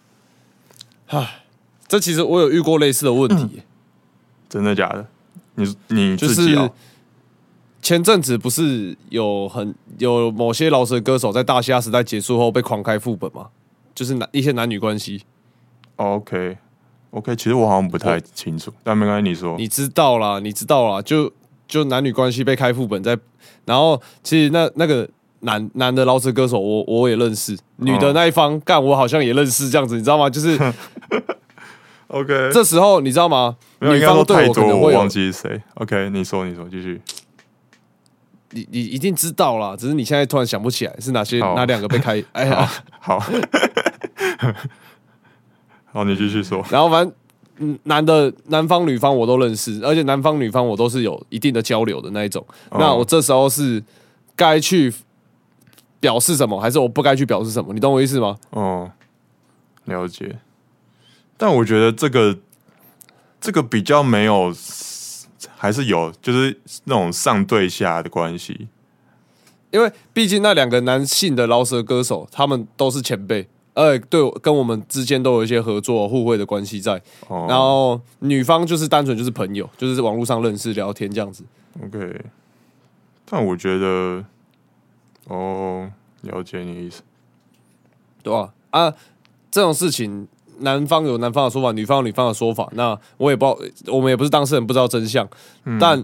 [1.08, 1.44] 唉，
[1.88, 3.62] 这其实我有遇过类似的问题，
[4.48, 5.06] 真的假的？
[5.56, 6.72] 你你自己哦
[7.82, 13.48] 前阵子不是有很有某些饶舌歌手在大虾时代结束后被狂开副本吗？
[13.94, 15.22] 就是男一些男女关系
[15.96, 16.56] ，OK
[17.10, 21.30] OK，其实我好像不太清楚，但没关系，你说你知道啦，你知道啦，就
[21.68, 23.18] 就男女关系被开副本在，
[23.66, 25.06] 然后其实那那个
[25.40, 30.30] 男男的饶舌歌手我我也认识，女的那一方干我好像也认识，这样子你知道吗？
[30.30, 30.56] 就是
[32.08, 33.56] OK，这时候你知道吗？
[33.80, 35.62] 女应该说太方对我可多，能会我忘记是谁。
[35.74, 37.00] OK，你说你说继续。
[38.52, 43.18] 你你一定知道啦，只是你现在突然想不起来是哪些哪两个被开， 哎呀，好，
[45.92, 46.64] 好， 你继续说。
[46.70, 47.12] 然后反正
[47.58, 52.44] 嗯男的男方女方我都认识，而且男方女方我都是有一定的交流的那一种。
[52.70, 53.82] 哦那我这时候是
[54.34, 54.92] 该去
[56.00, 57.72] 表示什么，还是我不该去表示什么？
[57.74, 58.36] 你懂我意思吗？
[58.50, 58.90] 哦，
[59.84, 60.38] 了解。
[61.36, 62.38] 但我觉得这个
[63.40, 64.52] 这个比较没有，
[65.62, 68.66] 还是有，就是那种上对下的关系。
[69.70, 77.00] 因为毕竟那两个男性的饶舌歌手，他们都是前辈，呃，对跟我们之间都有一些合作互惠的关系在。
[77.28, 81.44] 哦，然后女方就是单纯就是朋友，就是网络上认识聊天这样子。
[81.80, 82.20] OK，
[83.24, 84.24] 但我觉得，
[85.28, 85.88] 哦，
[86.22, 87.02] 了解你的意思。
[88.24, 88.52] 对吧？
[88.70, 88.92] 啊，
[89.48, 90.26] 这种事情，
[90.60, 92.68] 男方有男方的说法，女方有女方的说法。
[92.74, 95.28] 那我也不知道，我们也不是当事人，不知道真相。
[95.80, 96.02] 但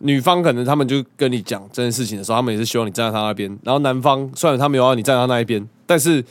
[0.00, 3.58] 女方可能他们就跟你讲这件事情的时候，他们也是希望你站在他那边。
[3.62, 6.24] 然后男方虽然他没有让你站在他那一边，但是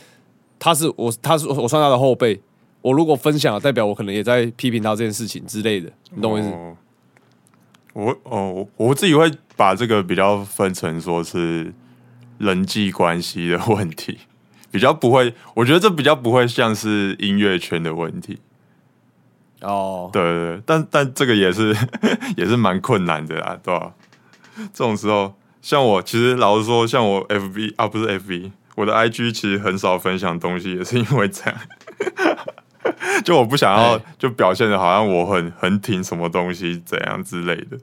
[0.58, 2.40] 他是我，他是我算他的后辈。
[2.82, 6.48] 我如果分享了，代表我可能也在批评他这件事情之类的，你懂我意思？
[6.48, 6.76] 哦
[7.94, 11.72] 我哦，我我自己会把这个比较分成说是
[12.38, 14.18] 人际关系的问题，
[14.74, 18.40] 比较不会，我觉得这比较不会像是音乐圈的问题。
[19.60, 21.72] 哦，对对对，但但这个也是
[22.36, 23.92] 也是蛮困难的啊，对吧、
[24.74, 25.32] 这种时候，
[25.62, 31.54] 像我其实老实说，像我 FB 啊，不是 FB，我的 IG 其实很少分享东西，也是因为这样。
[33.24, 37.78] 就我不想要哎就表现的好像我很很挺什么东西怎样之类的，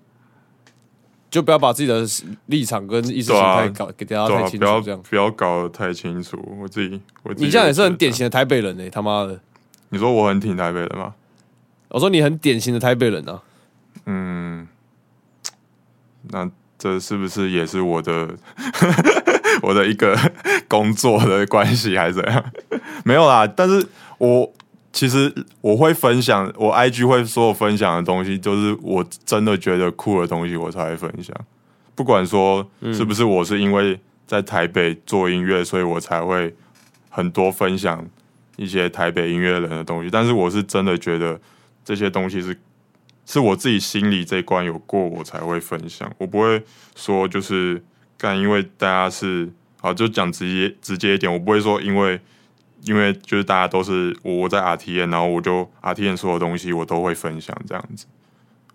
[1.31, 2.05] 就不要把自己的
[2.47, 5.01] 立场跟意识形态搞给大家太清不要楚，这样。
[5.09, 6.37] 不要搞得太清楚。
[6.59, 7.01] 我自己
[7.37, 9.39] 你这样也是很典型的台北人呢、他妈的！
[9.89, 11.15] 你说我很挺台北的吗？
[11.87, 13.41] 我说你很典型的台北人啊，
[14.05, 14.67] 嗯，
[16.29, 18.29] 那这是不是也是我的
[19.63, 20.17] 我的一个
[20.67, 22.43] 工作的关系，还是怎样？
[23.03, 23.85] 没有啦，但是
[24.17, 24.51] 我
[24.93, 31.35] 其实我会分享，我 IG 会所有分享的东西，就是我真的觉得酷的东西，我才会分享。
[31.95, 36.53] 不管说是不是我是因为在台北做音乐，所以我才会
[37.09, 38.05] 很多分享
[38.57, 41.39] 一些台北音乐人的东西，但是我是真的觉得
[41.85, 42.57] 这些东西是
[43.25, 46.11] 是我自己心里这一关有过，我才会分享。
[46.17, 46.61] 我不会
[46.95, 47.81] 说就是
[48.17, 49.49] 干，因为大家是
[49.79, 52.19] 好就讲直接直接一点，我不会说因为
[52.83, 58.05] 因为就是大家都是我我在 RTN，然后我就 RTN 所有东西我都会分享这样子。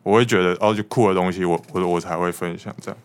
[0.03, 2.99] 我会觉得哦，就酷的东西我我我才会分享这样，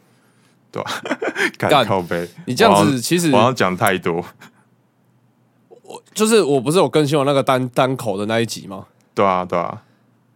[0.72, 0.92] 对吧、
[1.58, 4.24] 干干靠背，你这样子其实我好像讲太多，
[5.82, 8.86] 我就是我不是有更新我那个单单口的那一集吗？
[9.16, 9.84] 对啊对啊，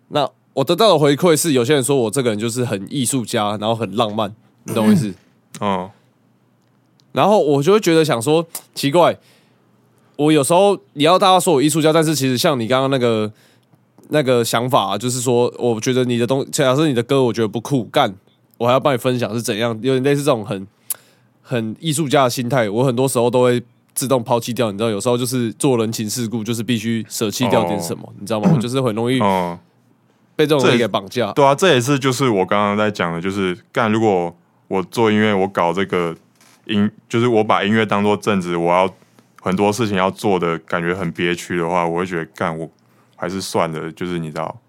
[0.07, 5.13] 那我得到的回馈是，有些人说我这个人就是很艺术家，然后很浪漫，你懂我意思？
[5.61, 5.89] 嗯。
[7.11, 9.17] 然后我就会觉得想说，奇怪，
[10.17, 13.31] 我有时候你要大家说我艺术家，但是其实像你刚刚那个
[14.09, 18.13] 那个想法、啊，就是说，我觉得你的东，假设你的歌我觉得不酷，干，
[18.57, 20.67] 我还要帮你分享是怎样，有点类似这种很
[21.41, 23.61] 很艺术家的心态，我很多时候都会
[23.93, 28.49] 自动抛弃掉，你知道，有时候就是做人情世故，就是必须舍弃掉点什么，你知道吗？
[28.55, 29.57] 我就是很容易嗯。
[30.37, 31.31] 被这种人给绑架。
[31.31, 34.35] 对啊，这也是就是我刚刚在讲的，就是干，如果
[34.67, 36.13] 我做音乐，我搞这个
[36.65, 38.93] 音，就是我把音乐当做正职，我要
[39.45, 42.67] 很多事情要做的感觉很憋屈的话，我会觉得干，我
[43.15, 44.59] 还是算了，就是你知道，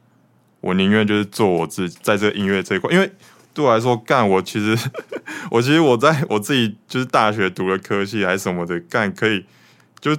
[0.60, 3.10] 我宁愿就是做我自己在这个音乐这一块，因为
[3.54, 4.76] 对我来说，干我其实
[5.50, 9.46] 我其实我在我自己就是大学读的科系还是什么的，干可以
[9.98, 10.14] 就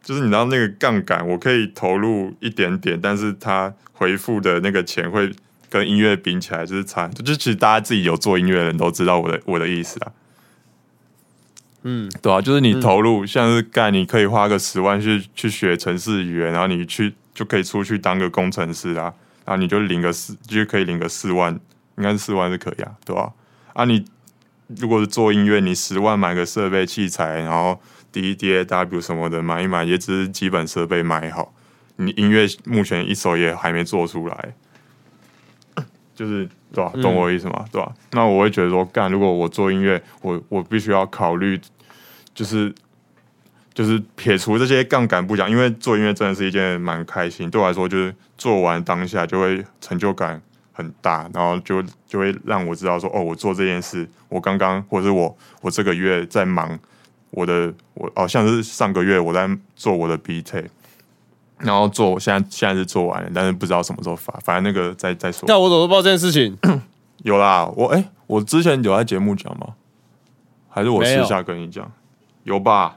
[0.00, 5.28] 就是你知道那个杠杆，我可以投入一点点，但是它回复的那个钱会
[5.68, 10.12] 跟音乐比起来就是差，就其实大家自己有做音乐的人都知道我的我的意思啊。
[11.82, 19.14] 嗯，对啊，就是你投入，像是干，你可以花个十万去去学城市语言，然后你去就可以出去当个工程师啊，
[19.44, 21.58] 然后你就领个四，就可以领个四万，
[21.96, 23.32] 应该是四万是可以啊，对吧、
[23.74, 23.84] 啊？
[23.84, 24.04] 你
[24.66, 31.54] 如果是做音乐，你十万买个设备器材，然后 D D A W 什么的买一买，也只是基本设备买好，
[31.96, 34.54] 你音乐目前一首也还没做出来，
[36.18, 37.64] 就是对吧、懂我意思吗？
[37.70, 41.56] 对吧、那我会觉得说，干，如果我做音乐，我我必须要考虑，
[42.34, 42.74] 就是
[43.72, 56.76] 就是撇除这些杠杆不讲，因为做音乐真的是一件蛮开心，对我来说，就是做完当下就会成就感很大，然后就就会让我知道说，哦，我做这件事，我刚刚或者是我我这个月在忙
[57.30, 60.64] 我的，我哦，像是上个月我在做我的 B T，
[61.58, 65.44] 然后做现在现在是做完了，但是不知道什么时候发，反正那个再再说。
[65.48, 66.56] 那我怎么知道这件事情？
[67.24, 69.68] 有啦，我哎、我之前有在节目讲吗？
[70.68, 71.90] 还是我私下跟你讲？
[72.44, 72.94] 有吧，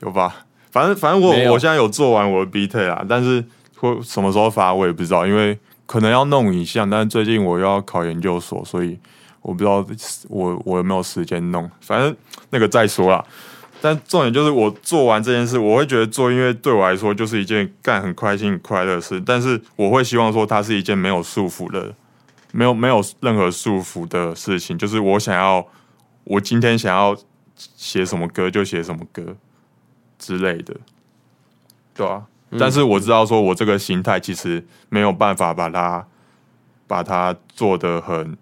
[0.00, 0.44] 有吧。
[0.70, 3.42] 反正反正我我现在有做完我的 B T 啦，但是
[3.78, 8.98] 会什么时候发我也不知道，因为可能要弄影像，但是最近我又要考研究所，所以
[9.40, 9.84] 我不知道
[10.28, 11.70] 我我有没有时间弄。
[11.80, 12.14] 反正
[12.50, 13.24] 那个再说啦。
[13.86, 19.20] 但重点就是我做完这件事，我会觉得做音乐对我来说就是一件干很开心、很快乐的事。
[19.20, 21.94] 但是我会希望说，它是一件没有束缚的
[22.50, 25.66] 没有没有任何束缚的事情，就是我想要，
[26.24, 27.14] 我今天想要
[27.54, 29.36] 写什么歌就写什么歌
[30.18, 30.74] 之类的，
[31.94, 32.22] 对啊。
[32.58, 36.06] 但是我知道，说我这个心态其实没有办法把它
[36.86, 38.34] 把它做得很，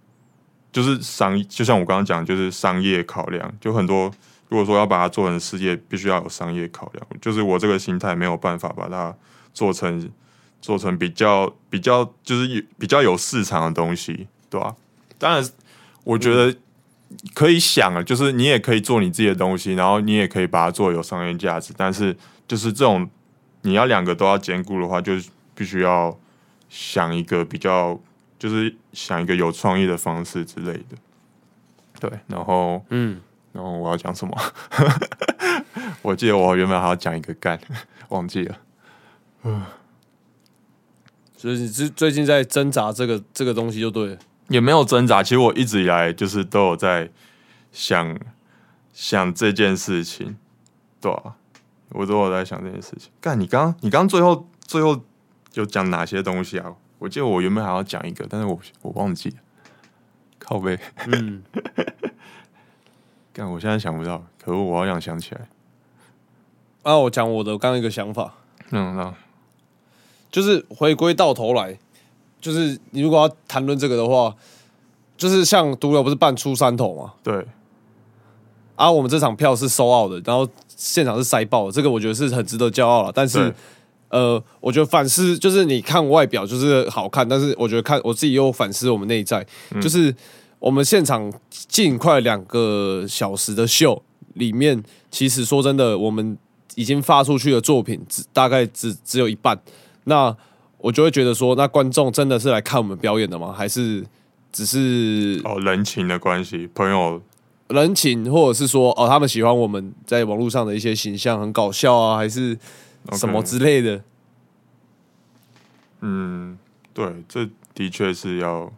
[0.70, 4.08] 就是商，就像我刚刚讲，就是商业考量，就很多。
[4.52, 7.06] 如果说要把它做成事业，必须要有商业考量。
[7.22, 9.16] 就是我这个心态没有办法把它
[9.54, 10.10] 做成
[10.60, 14.76] 做成比较比较就是有比较有市场的东西，对吧、
[15.18, 15.42] 当然，
[16.04, 16.54] 我觉得
[17.32, 21.72] 可以想啊，就是你也可以做你自己的东西，然后你也可以把它做有商业价值。
[21.74, 22.14] 但是，
[22.46, 23.08] 就是这种
[23.62, 26.14] 你要两个都要兼顾的话，就是必须要
[26.68, 27.98] 想一个比较，
[28.38, 30.98] 就是想一个有创意的方式之类的。
[31.98, 33.20] 对，然后嗯，
[33.52, 34.36] 然后我要讲什么？
[36.02, 37.60] 我记得我原本还要讲一个干，
[38.10, 38.58] 忘记了。
[39.44, 39.62] 嗯
[41.36, 44.18] 所以你是最近在挣扎这个这个东西就对了。
[44.48, 47.10] 也没有挣扎，其实我一直以来就是都有在
[47.72, 48.16] 想
[48.92, 50.36] 想这件事情，
[51.00, 51.34] 对啊，
[51.90, 53.10] 我都有在想这件事情。
[53.20, 55.00] 干，你刚你刚最后最后
[55.54, 56.72] 有讲哪些东西啊？
[56.98, 59.36] 我记得我原本还要讲一个，但是我我忘记了，
[60.38, 60.78] 靠背。
[61.06, 61.42] 嗯，
[63.32, 65.48] 干，我现在想不到，可恶，我好想想起来。
[66.82, 68.34] 啊，我讲我的刚刚一个想法，
[68.70, 69.14] 嗯，那
[70.30, 71.78] 就是回归到头来，
[72.40, 74.34] 就是你如果要谈论这个的话，
[75.16, 77.46] 就是像毒瘤不是办出山头嘛，对，
[78.76, 83.12] 啊，我们这场票是收奥的，然后现场是塞爆的，这个我觉得是很值得骄傲了。
[83.14, 83.54] 但是，
[84.08, 89.46] 呃，我觉得反思就是你看外表就是好看，但是我觉得看我自己又反思我们内在，
[89.80, 90.14] 就是
[90.62, 94.00] 我们现场近快两个小时的秀
[94.34, 96.38] 里面，其实说真的，我们
[96.76, 99.60] 已经发出去的作品只大概只只有一半，
[100.04, 100.34] 那
[100.78, 103.52] 我就会觉得说，那观众真的是来看我们表演的吗？
[103.52, 104.06] 还是
[104.52, 107.20] 只是哦，人情的关系，朋友，
[107.66, 112.56] 人情，或者是说哦，他们喜欢我们在网络上的一些形象很搞笑啊，还是
[113.14, 114.00] 什么之类的？
[116.02, 116.56] 嗯，
[116.94, 118.72] 对，这的确是要，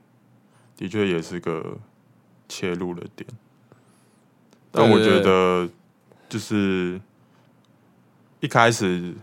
[0.77, 1.79] 的确也是个
[2.49, 3.29] 切入的点。
[4.71, 5.69] 但我觉得，
[6.29, 7.01] 就是
[8.41, 9.15] 一开始，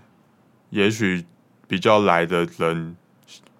[0.69, 1.25] 也许
[1.67, 2.95] 比较来的人，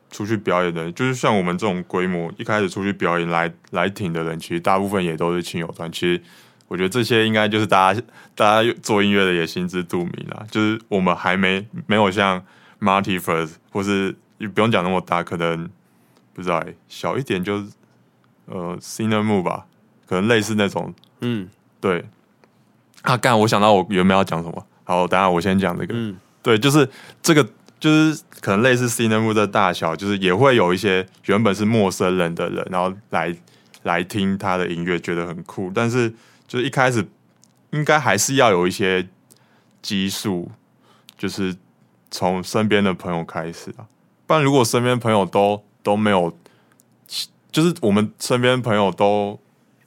[0.10, 5.92] 出去表演的人，就是像我们这种规模，一开始出去表演来来挺的人，其实大部分也都是亲友团。
[5.92, 6.22] 其实
[6.70, 8.02] 我觉得这些应该就是大家
[8.34, 12.42] 大家做音乐的也心知肚明啦，就是我们还没没有像
[12.80, 14.16] Marty First 或是
[14.54, 15.70] 不用讲那么大，可能
[16.34, 17.62] 不知道、欸、小一点就
[18.48, 19.66] 是呃 Cinnamon 吧，
[20.06, 21.50] 可能类似那种嗯
[21.80, 22.06] 对。
[23.04, 23.40] 啊，干！
[23.40, 25.94] 我想到我原本要讲什么，好，等一下我先讲这个。
[25.96, 26.88] 嗯对，就是
[27.20, 27.44] 这个，
[27.80, 33.36] 就是可能类似 Cinnamon 的大小，就是也会有一些原本是陌生人的人，然后来
[33.82, 35.72] 来听他的音乐，觉得很酷。
[35.74, 36.14] 但是
[36.48, 37.04] 就是一开始
[37.72, 39.08] 应该还是要有一些
[39.82, 40.52] 基数，
[41.18, 41.56] 就是
[42.12, 43.86] 从身边的朋友开始啊。
[44.28, 46.32] 不然如果身边朋友都都没有，
[47.52, 49.40] 就是我们身边朋友都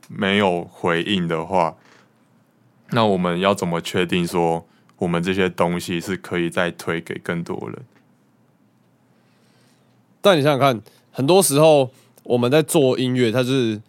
[0.09, 1.77] 没有回应的话，
[2.91, 4.67] 那我们要怎么确定说
[4.99, 7.83] 我们这些东西是可以再推给更多人？
[10.21, 11.91] 但你想想看，很多时候
[12.23, 13.81] 我们在做音乐，它是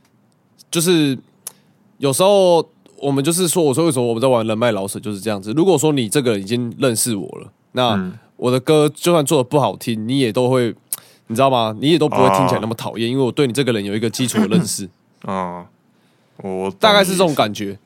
[0.71, 1.17] 就是
[1.97, 2.67] 有时候
[2.97, 5.51] 我们就是说，我说为什么我们在玩人脉老手就是这样子。
[5.51, 10.75] 如果说你这个人已经认识我了，那嗯我的歌就算做的不好听，你也都会，
[11.27, 11.75] 你知道吗？
[11.79, 14.89] 你也都不会听起来那么讨厌，因为我对你这个人有一个基础的认识。
[15.23, 15.65] 啊，
[16.37, 17.33] 我大概是这种。
[17.33, 17.77] 感觉。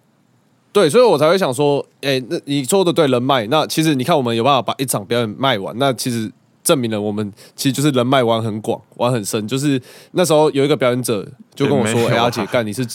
[0.71, 3.47] 对，所以我才会想说，哎、那你说的对，人脉。
[3.47, 6.31] 那其实你看，我们有办法把一场表演卖完，那其实
[6.63, 9.47] 证明了我们其实就是人脉玩很广，玩很深。
[9.47, 9.81] 就是
[10.11, 12.85] 那时候有一个表演者就跟我说：“哎、阿姐，干你是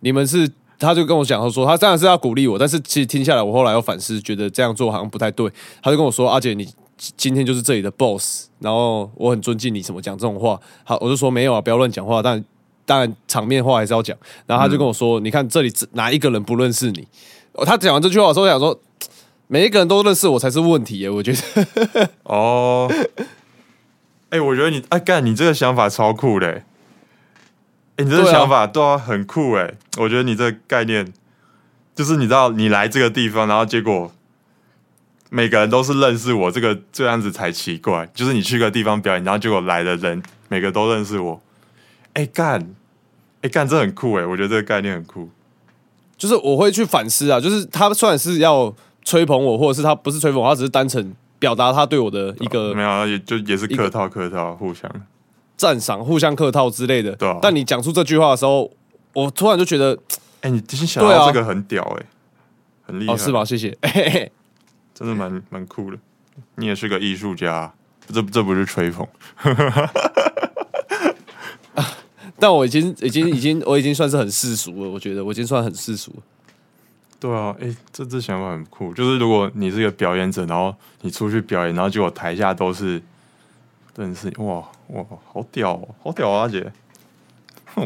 [0.00, 5.50] 你们是。”他就跟我讲，他说他当然是要鼓励我，但是其实听下来，我后来又反思，觉得这样做好像不太对。
[5.80, 12.22] 他就跟我说：“阿姐，你今天就是这里的 boss，然后我很尊敬你，怎么讲这种话？”好，我就说没有啊，不要乱讲话。
[12.22, 12.42] 但
[12.86, 14.16] 当然场面话还是要讲。
[14.46, 17.06] 然后他就跟我说：“你看这里哪一个人不认识你？”
[17.52, 18.78] 哦他讲完这句话的时候，我想说
[19.46, 21.10] 每一个人都认识我才是问题耶。
[21.10, 22.90] 我觉得 哦，
[24.30, 26.64] 哎、我觉得你哎干，你这个想法超酷的、欸。
[27.96, 31.12] 哎、你这个想法对啊，很酷哎、我觉得你这个概念，
[31.94, 34.10] 就是你知道你来这个地方，然后结果
[35.34, 38.08] 每个人都是认识我，这个这样子才奇怪。
[38.14, 41.42] 就是你去个地方表演，然后结果来的人每个都认识我。
[42.12, 42.64] 哎、干，
[43.42, 45.28] 哎、干，这很酷哎、我觉得这个概念很酷。
[46.16, 48.72] 就是我会去反思啊，就是他虽然是要
[49.02, 54.88] 吹捧我，或者是他不是吹捧我，他只是单纯表达他对我的一个没有啊，也就也是客套客套，互相。
[55.56, 57.10] 赞赏、互相客套之类的。
[57.16, 58.70] 对啊但你讲出这句话的时候，
[59.12, 59.98] 我突然就觉得，
[60.42, 62.06] 哎、你其实想到这个很屌哎、
[62.86, 63.44] 很厉害，哦，是吗？
[63.44, 63.76] 谢谢。
[64.94, 65.98] 真的蛮蛮酷的。
[66.54, 67.72] 你也是个艺术家，
[68.06, 69.06] 这这不是吹捧。
[72.36, 74.90] 但我已经、已经、已经，我已经算是很世俗了。
[74.90, 76.22] 我觉得我已经算很世俗了。
[77.20, 78.92] 对啊，哎、这这想法很酷。
[78.92, 83.00] 就是如果你是一个表演者，然后你出去表演，然后结果台下都是
[83.96, 84.56] 认识你，哇
[84.88, 86.70] 哇，好屌哦，好屌啊，阿姐。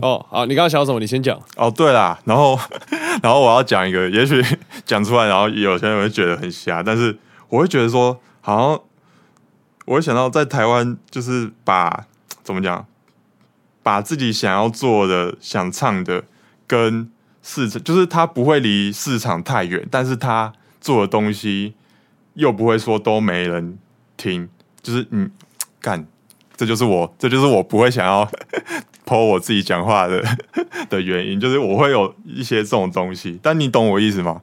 [0.02, 0.98] 哦，好，你刚刚想要什么？
[0.98, 1.40] 你先讲。
[1.56, 2.58] 哦，对啦，然后
[3.22, 4.42] 然后我要讲一个，也许
[4.84, 8.80] 讲出来，然后有些人会觉得很瞎，但是我会觉得说，好像
[9.86, 12.06] 我会想到在台湾，就是把
[12.42, 12.86] 怎么讲，
[13.82, 16.24] 把自己想要做的、想唱的
[16.66, 17.10] 跟
[17.42, 21.74] 市场，就是他不会离市场太远，但是他做的东西
[22.34, 23.78] 又不会说都没人
[24.16, 24.48] 听，
[24.82, 25.30] 就是嗯，
[25.80, 26.06] 干，
[26.56, 28.30] 这就是我，这就是我不会想要
[29.08, 30.22] 剖我自己讲话的
[30.90, 34.42] 的原因，就是我会有一些这种东西，但你懂我意思吗？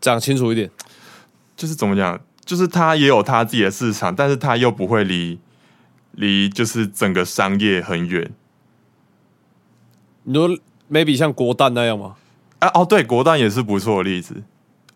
[0.00, 0.68] 讲清楚一点。
[1.56, 5.38] 就是怎么讲，就是他也有他自己的市场，但是他又不会离
[6.12, 8.32] 离就是整个商业很远
[10.24, 10.48] 你说
[10.90, 12.16] maybe 像国蛋那样吗？
[12.58, 12.68] 啊。
[12.74, 14.42] 哦，对，国蛋也是不错的例子。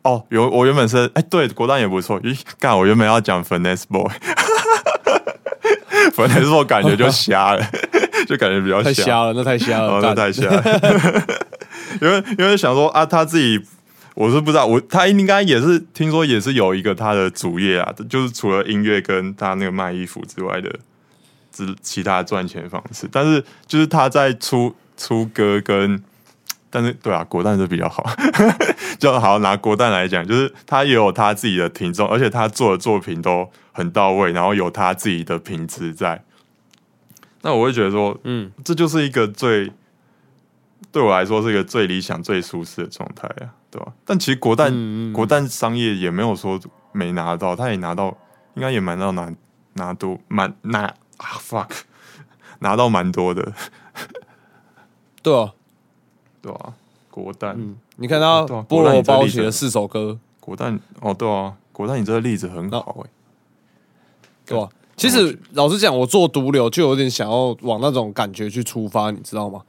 [0.03, 2.21] 哦，有我原本是哎，对，国蛋也不错。
[2.23, 3.85] 咦，干，我原本要讲 Finesse
[6.17, 7.65] Boy，Finesse Boy 感觉就瞎了，
[8.29, 10.63] 就感觉比较太瞎了，那太瞎了，哦，那太瞎了。
[12.03, 13.61] 因为因为想说啊，他自己
[14.15, 20.71] 我是不知道，我他应该也是听说也是有一个他的主业啊，就是除了音乐跟他那个卖衣服之外的
[21.53, 26.03] 之其他赚钱方式，但是就是他在出出歌跟。
[26.75, 28.05] 但是，对啊，国蛋是比较好，
[28.99, 36.25] 就好拿国蛋来讲，就是他也有他自己的听众，而且他做的作品都很到位，然后有他自己的品质在。
[37.43, 39.73] 那我会觉得说，嗯，这就是一个最
[40.91, 43.93] 对我来说是一个最理想、最舒适的状态啊，对吧？
[44.05, 45.13] 但其实国蛋、嗯嗯嗯。
[45.13, 46.59] 国蛋商业也没有说
[46.91, 48.09] 没拿到，他也拿到，
[48.55, 49.33] 应该也蛮到拿
[49.75, 50.87] 拿多蛮拿
[51.19, 51.71] 啊 fuck
[52.59, 53.53] 拿到蛮多的，
[55.23, 55.53] 对啊，
[56.45, 56.75] 对吧、
[57.11, 63.11] 国蛋，嗯，你看他菠萝包写了四首歌，国蛋哦，对啊，国蛋，你这个例子很好哎、
[64.45, 64.69] 对吧？
[64.95, 69.63] 其实老实讲，我做毒瘤就有点想要往那种感觉去出发，你知道吗？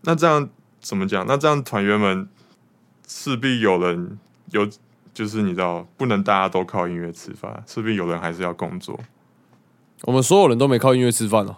[0.00, 0.48] 那这样
[0.80, 1.26] 怎么讲？
[1.26, 2.26] 那这样团员们
[3.06, 4.18] 势必有人
[4.52, 4.66] 有，
[5.12, 8.98] 就是你知道，不能大家都靠音乐吃饭，势必有人还是要工作
[10.04, 11.56] 我们所有人都没靠音乐吃饭哦。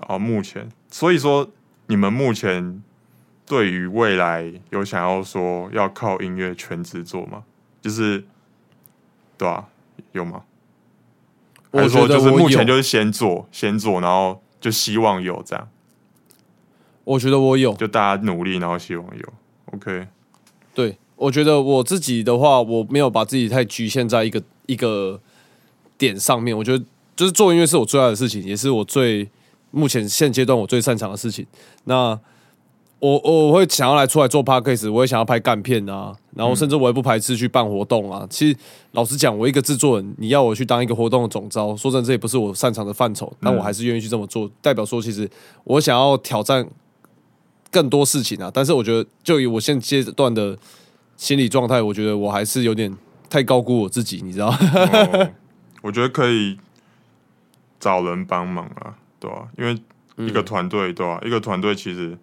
[0.00, 0.18] 啊。
[0.18, 1.48] 目前，所以说
[1.86, 2.82] 你们目前
[3.46, 7.44] 对于未来有想要说要靠音乐全职做吗？
[7.80, 8.24] 就是
[9.38, 9.68] 对啊，
[10.12, 10.42] 有吗？
[11.72, 15.68] 还我是说就是目前，就是先做，先做，然后就希望有这样，
[17.04, 17.72] 我觉得我有。
[17.74, 19.32] 就大家努力，然后希望有。
[19.72, 20.08] OK，
[20.74, 25.20] 对，我觉得我自己的话，我没有把自己太局限在一个一个
[25.98, 26.56] 点上面。
[26.56, 26.84] 我觉得
[27.14, 29.28] 就是做音乐是我最爱的事情，也是我最
[29.70, 31.46] 目前现阶段我最擅长的事情。
[31.84, 32.18] 那
[32.98, 38.26] 我我会想要来出来做 podcast，我也想要拍干片啊，然后甚至我也不排斥去办活动啊。
[38.30, 38.56] 其实
[38.92, 45.28] 老实讲，我一个制作人，你要我去当一个活动的总招，说真的，这也不是我擅长的范畴，但我还是愿意去这么做，代表说其实
[45.64, 46.66] 我想要挑战
[47.70, 48.50] 更多事情啊。
[48.52, 50.56] 但是我觉得，就以我现阶段的
[51.16, 52.96] 心理状态，我觉得我还是有点
[53.28, 54.48] 太高估我自己，你知道？
[55.12, 55.30] 哦
[55.82, 56.58] 我觉得可以
[57.78, 59.78] 找人帮忙啊，对吧、因为
[60.16, 62.18] 一个团队，对吧、一个团队其实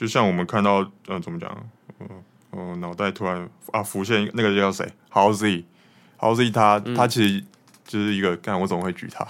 [0.00, 1.54] 就像我们看到，嗯、怎么讲？
[1.98, 2.08] 嗯、
[2.52, 7.44] 呃，脑袋突然啊浮现那个叫谁？Howzy，Howzy 他、他其实
[7.84, 9.22] 就是一个，干我怎么会举他？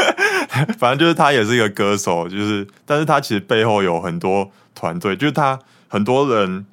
[0.78, 6.64] 反正就是他也是一个歌手，就是，但是他其实背后有很多团队，就是他很多人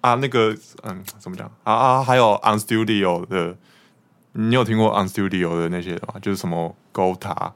[0.00, 3.54] 啊，那个嗯，怎么讲啊啊，还有 On Studio 的，
[4.32, 6.14] 你有听过 On Studio 的那些吗？
[6.22, 7.52] 就是什么 Gota、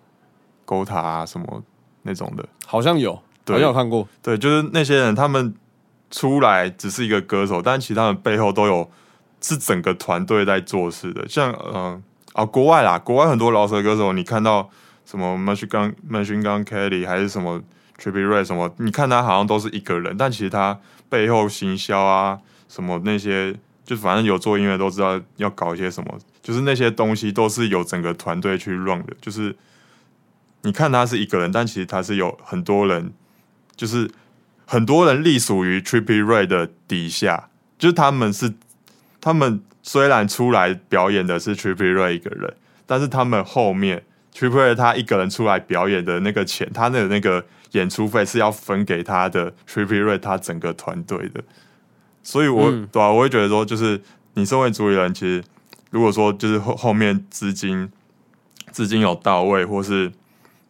[0.66, 1.62] Gota 啊，什么
[2.02, 4.08] 那种的，好像有，对好像有看过。
[4.22, 5.54] 对，就是那些人，他们
[6.10, 8.90] 出来只是一个歌手，但其实他们背后都有
[9.40, 11.26] 是整个团队在做事的。
[11.28, 12.02] 像嗯、呃、
[12.34, 14.68] 啊，国外啦，国外很多饶舌歌手，你看到
[15.04, 17.60] 什么 Machine Gun、Machine Gun Kelly 还是什么
[17.98, 20.78] Trippie Red 什么，你看他好像都是一个人，但其实他
[21.08, 22.38] 背后行销啊
[22.68, 29.56] 什么那些，就反正有做音乐都知道要搞一些什么，就是那些东西都是有整个团队去 run 的，就是。
[30.64, 33.12] 你看他是一个人，但其实他是有很多人
[33.76, 34.10] 就是
[34.64, 37.48] 很多人隶属于 Trippy Ray 的底下，
[37.78, 38.52] 就是他们是
[39.20, 42.54] 他们虽然出来表演的是 Trippy Ray 一个人，
[42.86, 44.04] 但是他们后面
[44.34, 51.42] Trippy Ray 他一个人出来表演的那个钱，他的那个演出费是要分给他的 Trippy Ray 他整个团队的，
[52.22, 52.88] 所以我、嗯。
[52.92, 54.00] 对啊，我会觉得说，就是
[54.34, 55.42] 你身为主理人，其实
[55.90, 57.90] 如果说就是后后面资金
[58.70, 60.10] 资金有到位，或是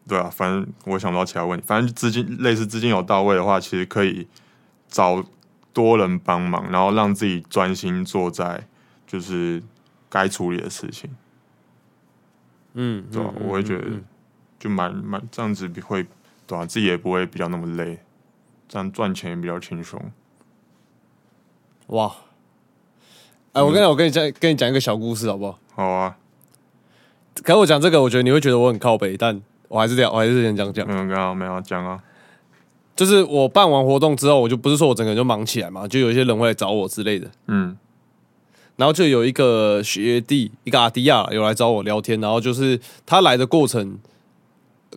[0.07, 1.65] 对啊，反正我想不到其他问题。
[1.67, 4.27] 反正资金类似资金有到位的话，其实可以
[4.89, 5.25] 找
[5.73, 8.67] 多人帮忙，然后让自己专心做在
[9.07, 9.63] 就是
[10.09, 11.11] 该处理的事情，
[12.75, 13.85] 嗯，对吧、嗯我会觉得
[14.59, 16.03] 就蛮蛮这样子比会
[16.47, 18.01] 对吧、自己也不会比较那么累，
[18.69, 20.13] 这样赚钱也比较轻松。
[21.87, 22.15] 哇！
[23.53, 25.59] 哎，我跟你讲，我跟你讲，跟你讲一个小故事好不好？
[25.75, 26.17] 好啊，
[27.43, 29.43] 可我讲这个，我觉得你会觉得我很靠北，但
[29.73, 30.87] 我还是这样，我还是先讲讲。
[30.87, 31.99] 没有没有讲啊，
[32.95, 37.27] 就是我办完活动之后，我就不是说我整个人就忙起来嘛，就有一些人会来找我之类的。
[37.49, 37.75] 嗯
[38.77, 43.99] 然后就有一个学弟，一个阿迪亚有来找我聊天，然后就是他来的过程，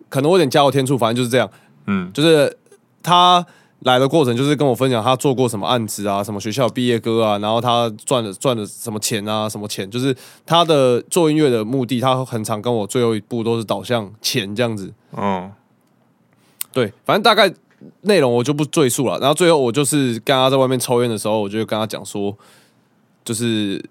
[0.10, 1.50] 可能我有点加油添醋，反正就是这样。
[1.88, 2.58] 嗯就是
[3.04, 3.46] 他
[3.86, 10.16] 来的过程，就是跟我分享他做过什么案子啊，什么学校毕业歌啊，然后他赚了赚了什么钱啊，什么钱，就是
[10.46, 14.94] 他的做音乐的目的，他很常跟我最后一步都是导向钱这样子。
[15.16, 15.52] 嗯
[16.74, 17.52] 对，反正大概
[18.02, 19.18] 内容我就不赘述了。
[19.20, 22.38] 然后最后我就是跟他在外面抽烟的时候，我就跟他讲说，
[23.24, 23.84] 就是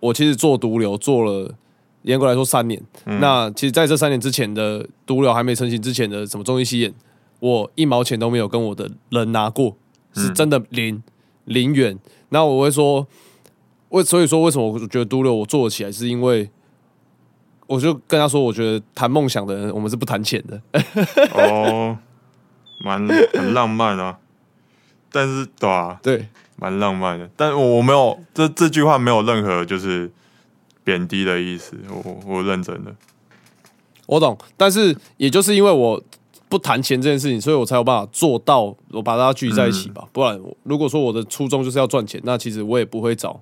[0.00, 1.54] 我其实做毒瘤做了。
[2.02, 2.80] 严格来说，三年。
[3.20, 6.94] 那其实在这三年之前的毒瘤还没成型之前的什么中医西演，
[7.40, 9.76] 我一毛钱都没有跟我的人拿过，
[10.14, 11.02] 是真的零
[11.44, 11.98] 零元。
[12.30, 13.06] 那我会说，
[13.90, 16.50] 为所以说为什么我觉得都六我做得起来，是因为
[17.66, 20.60] 我就跟他说，我觉得谈梦想的人，我们是不谈钱的。
[21.34, 21.96] 哦，
[22.84, 24.18] 蛮很浪漫啊，
[25.10, 30.10] 但是对啊，对，蛮浪漫的，但我我没有这这句话没有任何就是
[30.84, 32.94] 贬低的意思，我我认真的，
[34.06, 36.02] 我懂，但是也就是因为我
[36.48, 40.06] 不谈钱这件事情，所以我才有办法做到，我把大家聚集在一起吧。
[40.12, 43.40] 不然，如果说我的初衷就是要赚钱，那其实我也不会找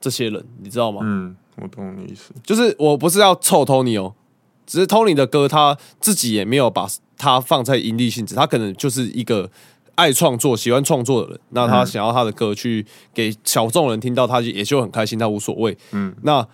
[0.00, 1.00] 这些人，你知道吗？
[1.04, 4.14] 嗯，我懂你意思，就是我不是要臭 Tony 哦，
[4.66, 9.50] 只是 Tony 的歌他自己也没有把他放在盈利性质，他可能就是一个
[9.94, 11.40] 爱创作、喜欢创作的人。
[11.50, 15.76] 那他想要他的歌去给小众人听到，他也就很开心，他无所谓。
[15.92, 16.46] 嗯那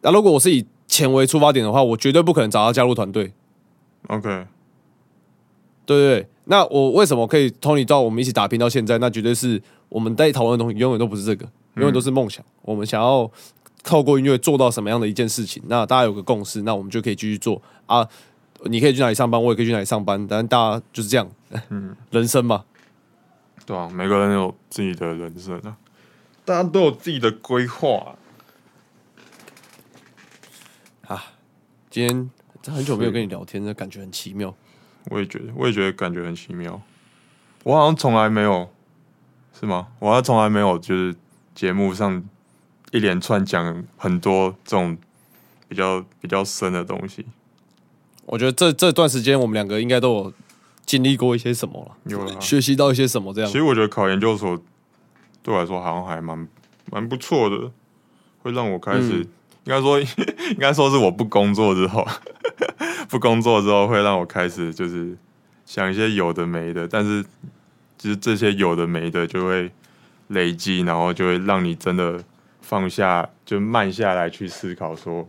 [0.00, 3.32] 那如果我是以钱为出发点的话，我绝对不可能找他加入团队。
[4.06, 4.46] ，OK，
[5.86, 8.98] 对对对，那我为什么可以 Tony 到我们一起打拼到现在？
[8.98, 11.44] 那绝对是我们在讨论的东西永远都不是这个，
[11.76, 12.44] 永远都是梦想。
[12.62, 13.30] 我们想要
[13.84, 15.62] 透过音乐做到什么样的一件事情？
[15.68, 18.06] 那大家有个共识，那我们就可以继续做啊。
[18.64, 21.30] 你可以去哪里上班，我也可以去哪里上班，但大家就是这样，
[21.68, 22.64] 嗯，人生嘛。
[23.64, 25.76] 对啊，每个人有自己的人生啊，
[26.44, 28.16] 大家都有自己的规划
[31.06, 31.22] 啊，
[31.90, 32.30] 今天
[32.74, 34.54] 很久没有跟你聊天，那感觉很奇妙。
[35.10, 36.80] 我也觉得，我也觉得感觉很奇妙，
[37.64, 38.68] 我好像从来没有，
[39.58, 39.88] 是吗？
[39.98, 41.14] 我好像从来没有就是
[41.54, 42.22] 节目上
[42.92, 44.96] 一连串讲很多这种
[45.68, 47.24] 比较比较深的东西。
[48.24, 50.32] 我觉得这这段时间我们两个应该都有
[50.84, 52.40] 经历过一些什么了，有了。
[52.40, 53.56] 学习到一些什么这样其。
[53.56, 54.60] 实我觉得考研究所
[55.42, 56.48] 对我来说好像还蛮
[56.90, 57.70] 蛮不错的，
[58.42, 59.28] 会让我开始、嗯
[59.66, 60.00] 应该说
[60.50, 62.06] 应该说是我不工作之后，
[63.10, 65.16] 不工作之后会让我开始就是
[65.64, 67.24] 想一些有的没的，但是
[67.98, 69.70] 其实这些有的没的就会
[70.28, 72.22] 累积，然后就会让你真的
[72.60, 75.28] 放下，就慢下来去思考，说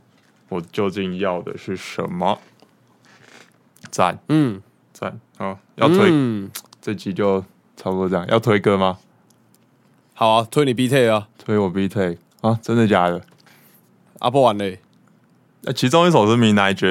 [0.50, 2.40] 我究竟要的是什么。
[3.90, 4.62] 赞嗯，
[4.94, 7.42] 赞好，要推、嗯，这集就
[7.76, 9.00] 差不多这样，要推歌吗？
[10.14, 13.22] 好啊，推你 B T 啊，推我 B Take 啊，真的假的？
[14.20, 14.80] 阿波完嘞。
[15.62, 16.78] 那其中一首是 Midnight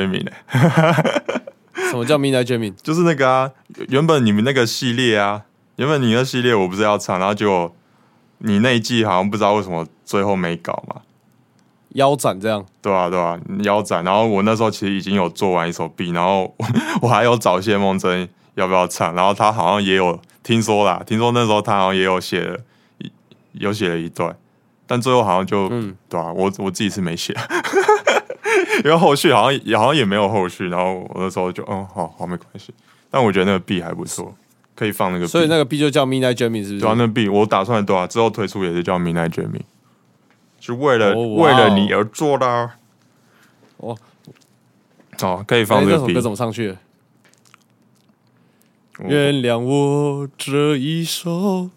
[1.91, 2.75] 什么叫 Midnight？
[2.83, 3.51] 就是那个啊，
[3.89, 5.45] 原本你们那个系列啊，
[5.77, 7.75] 原本你那系列我不是要唱，然后结果
[8.39, 11.03] 你那一季好像不知道为什么最后没搞嘛，
[11.91, 12.67] 腰斩这样。
[12.83, 14.03] 对啊对啊，腰斩。
[14.05, 16.67] 然后我那时候其实已经有做完一首 B，然后我
[17.03, 22.59] 我还有找谢梦真要不要唱，然后他好像也有听说啦，听说那时候他好像也有写了
[23.53, 24.37] 有写了一段，
[24.87, 25.97] 但最后好像就、嗯。
[26.09, 27.35] 对啊，我我自己是没写，
[28.85, 32.73] 因为后续好像也好像也没有后续，然后我那时候就嗯好好没关系，
[33.11, 34.35] 但我觉得那个 B 还不错，
[34.75, 36.75] 可以放那个所以那个 B 就叫 Midnight Jammy 是不是？
[36.75, 39.63] 不对啊，那 B 我打算对啊，之后推出也是叫 Midnight Dreaming，
[40.61, 42.77] 是为了、为了你而做的、啊。
[43.79, 43.97] 哦，
[45.23, 46.21] 哦，可以哎，放这个这首 B 歌。
[46.21, 46.77] 怎么上去？
[48.99, 51.69] 我原谅我这一首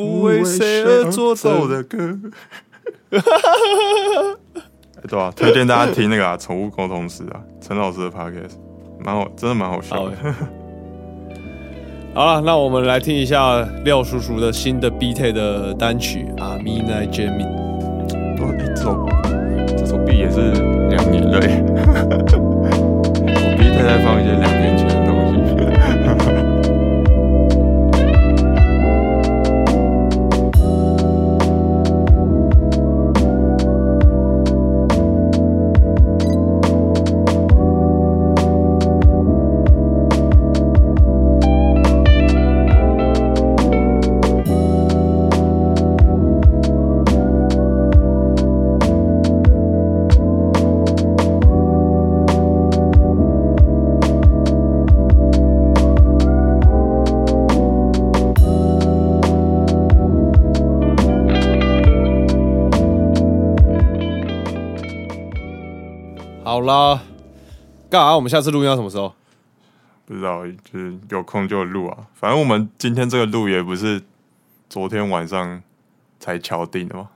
[0.00, 1.68] 不为谁而作的。
[1.68, 2.18] 的歌。
[5.08, 8.52] 对啊，推荐大家听那个啊，宠物沟通师啊，陈老师的 podcast，
[9.04, 10.16] 蛮好，真的蛮好笑好的。
[12.14, 17.50] 好了，那我们来听一下廖叔叔的新的 B T 的单曲啊，Midnight Jamming。
[18.42, 19.08] 哇哎这首
[19.76, 20.52] 这首 B 也是
[20.90, 21.64] 两年了耶，
[22.36, 24.32] 我 B 太太放一些
[66.60, 67.02] 好啦，
[67.88, 68.14] 干啥？
[68.14, 69.14] 我们下次录音要什么时候？
[70.04, 71.96] 不知道，就是有空就录啊。
[72.12, 74.02] 反正我们今天这个录也不是
[74.68, 75.62] 昨天晚上
[76.18, 77.08] 才敲定的嘛，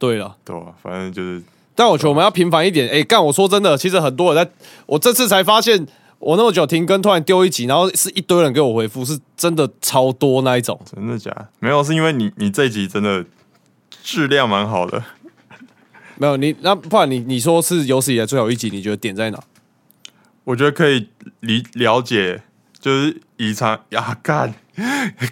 [0.00, 1.40] 对了，对啊、反正就是
[1.76, 2.88] 但我觉得我们要频繁一点。
[2.88, 3.24] 哎、干！
[3.24, 4.50] 我说真的，其实很多人在，
[4.86, 5.86] 我这次才发现，
[6.18, 10.80] 我那么久停更，突然丢一集，然后是一堆人给我回复，是真的超多那一种。
[10.84, 11.46] 真的假的？
[11.60, 13.24] 没有，是因为你你这一集真的
[14.02, 15.04] 质量蛮好的。
[16.18, 19.38] 没有你，那不然你你说是有史以来最好一集，你觉得点在哪？
[20.44, 21.08] 我觉得可以
[21.40, 22.42] 理了解，
[22.78, 24.54] 就是以常呀 干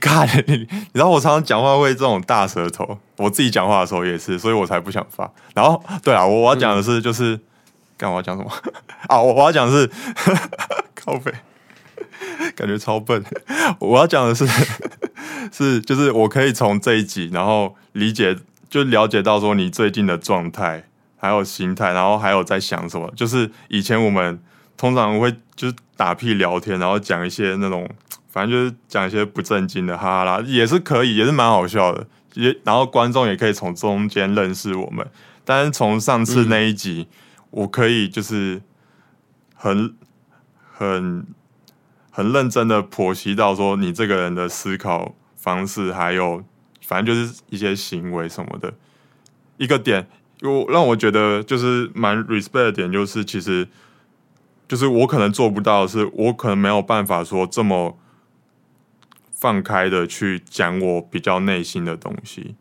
[0.01, 5.31] 干，你知道我常常讲话会这种大舌头，我自己讲话的时候也是，所以我才不想发。
[5.55, 7.39] 然后对啊，我要讲的是就是，
[7.97, 8.51] 干、我要讲什么
[9.09, 9.21] 啊？
[9.21, 9.91] 我我要讲的是
[10.95, 11.33] 靠背，
[12.57, 13.25] 感觉超笨。
[13.79, 14.47] 我要讲的是
[15.53, 18.37] 是就是我可以从这一集，然后理解
[18.75, 23.09] 就了解到说你最近的状态，还有心态，然后还有在想什么。
[23.15, 24.43] 就是以前我们
[24.77, 27.89] 通常会就是打屁聊天，然后讲一些那种，
[28.33, 32.05] 反正就是讲一些不正经的，哈哈啦，也是可以，也是蛮好笑的。
[32.33, 35.07] 也然后观众也可以从中间认识我们。
[35.45, 37.07] 但是从上次那一集，
[37.51, 38.61] 我可以就是
[39.55, 39.95] 很
[40.73, 41.25] 很
[42.11, 46.43] 很认真的剖析到说你这个人的思考方式，还有
[46.87, 48.73] 反正就是一些行为什么的。
[49.57, 50.07] 一个点，
[50.43, 53.69] 我让我觉得就是蛮 respect 的点，就是其实
[54.67, 57.97] 就是我可能做不到的是，我可能没有办法说这么
[59.31, 62.57] 放开的去讲我比较内心的东西，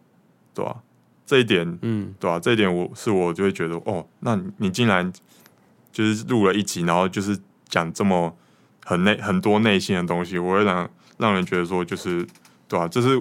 [0.54, 0.84] 对吧、
[1.26, 5.12] 这一点，嗯，对吧、这一点我是我就会觉得，哦，那你你竟然
[5.92, 8.36] 就是录了一集，然后就是讲这么
[8.86, 12.28] 很内很多内心的东西，我会让让人觉得说，就是
[12.68, 13.20] 对吧、这是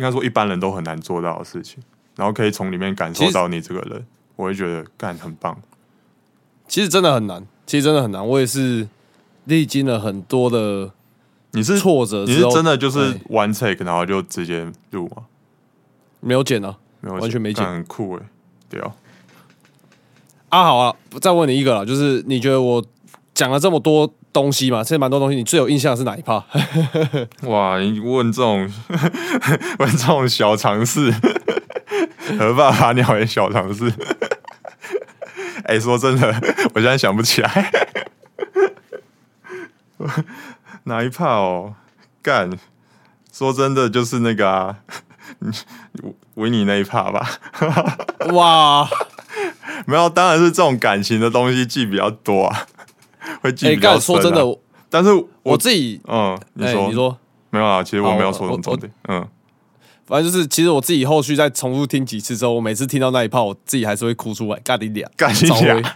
[0.00, 1.82] 应该说一般人都很难做到的事情，
[2.16, 5.60] 然后可以从里面感受到你这个人，我会觉得干很棒。
[6.66, 8.26] 其实真的很难，其实真的很难。
[8.26, 8.88] 我也是
[9.44, 10.90] 历经了很多的
[11.50, 15.24] 你是挫折你是，真的就是哎 one take，然后就直接录吗？
[16.20, 16.78] 没有剪啊。
[17.02, 18.22] 没有，完全没剪干很酷哎，
[18.70, 18.94] 对啊，
[20.48, 22.82] 啊，好啊，再问你一个了，就是你觉得我
[23.34, 26.44] 讲了这么多东西嘛，其实蛮多东西，你最有印象的是哪一 part？
[27.48, 28.70] 哇，你问这种
[29.78, 31.12] 问这种小常识，
[32.38, 33.92] 何爸爸鸟也小常识。
[35.64, 36.34] 哎、说真的，
[36.74, 37.70] 我现在想不起来
[40.84, 41.74] 哪一 part 哦。
[42.22, 42.50] 干，
[43.32, 44.76] 说真的，就是那个啊，
[46.34, 47.38] 维尼那一 part 吧。
[48.32, 48.88] 哇，
[49.86, 52.66] 没有，当然是这种感情的东西记比较多啊，
[53.42, 54.58] 会记哎，比较深、啊干，说真的，
[54.88, 57.18] 但是我我自己，嗯，你说、哎你说，
[57.50, 57.82] 没有啊？
[57.82, 59.26] 其实我没有说什么重点，嗯，
[60.06, 65.82] 反正就是，其实我自己后续再重复听几次之后，我每次听到那一 part，我自己还是会哭出来，干你俩，干你早俩回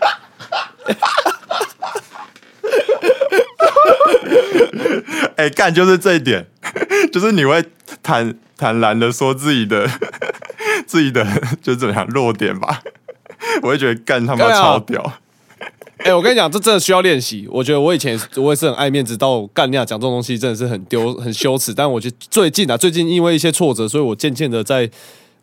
[5.36, 6.46] 哎、干就是这一点，
[7.12, 7.62] 就是你会
[8.02, 9.88] 坦坦然的说自己的
[10.86, 11.26] 自己的
[11.60, 12.80] 就怎么样弱点吧，
[13.62, 15.12] 我会觉得干他妈超屌，
[16.04, 17.48] 哎、我跟你讲，这真的需要练习。
[17.50, 21.72] 我觉得我以前我也是很爱面子，到干那样讲这种东西真的是很丢、很羞耻。
[21.72, 24.88] 但我觉得最近啊，最近因为一些挫折，所以我渐渐的在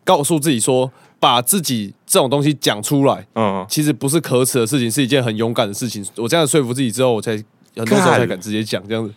[0.04, 0.88] 告诉自己说，
[1.18, 6.06] 把自己这种东西讲出来，嗯，其实不是可耻的事情，是一件很勇敢的事情。
[6.16, 7.32] 我这样说服自己之后，我才
[7.74, 9.12] 很多时候才敢直接讲这样子。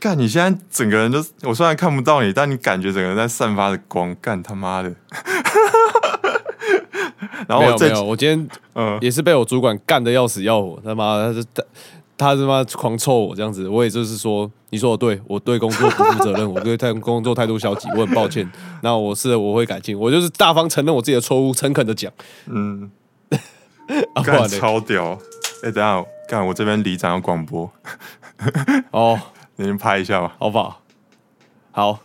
[0.00, 4.92] 干你现在整个人都，我虽然看不到你，但你感觉整个人在散发着光，干他妈的。
[7.48, 11.62] 然后我这没有没有，我今天嗯，也是被我主管干的要死要活，他妈他是他
[12.16, 18.48] 他他妈狂臭我这样子，我也就是说，你说我对我对工作不负责任， 我对态工作态度消极，我很抱歉。
[18.82, 22.12] 那我是我会改进，我就是大方承认我自己的错误，诚恳的讲。
[22.46, 22.90] 嗯，
[24.24, 25.18] 干然嘞超屌。
[25.62, 27.68] 哎、等下，干我这边里长要广播，
[28.92, 29.18] 哦，
[29.56, 30.80] 你先拍一下吧，好不好？
[31.72, 31.98] 好，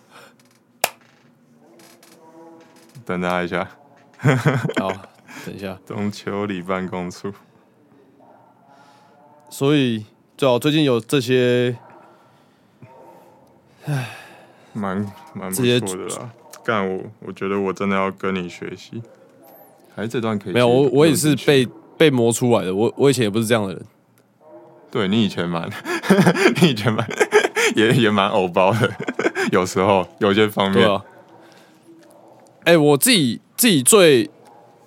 [3.05, 3.68] 等大家一下。
[4.80, 4.91] 好，
[5.45, 5.78] 等一下。
[5.86, 7.34] 中秋里办公处，
[9.49, 10.05] 所以
[10.38, 11.78] 最好最近有这些，
[14.74, 16.30] 蛮蛮不错的啦。
[16.63, 19.03] 干我，我觉得我真的要跟你学习。
[19.95, 21.67] 还是这段可以没有我我也是被
[21.97, 23.86] 被磨出来的，我我以前也不是这样的人。
[24.89, 25.69] 对你以前蛮，
[26.61, 27.07] 你以前蛮
[27.76, 28.91] 也也蛮偶包的，
[29.51, 31.03] 有时候有些方面，对啊。
[32.63, 34.30] 哎、我自己自己最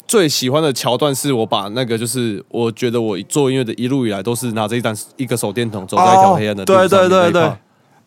[0.06, 7.52] 最喜欢的桥段是我把那个就是我觉得我做音乐的一路以来都是拿着一盏一个手电筒走在一条黑暗的路上哦对对对对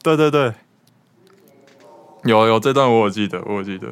[0.04, 0.54] 对对对，
[2.26, 3.88] 有有这段我有记得，我有记得，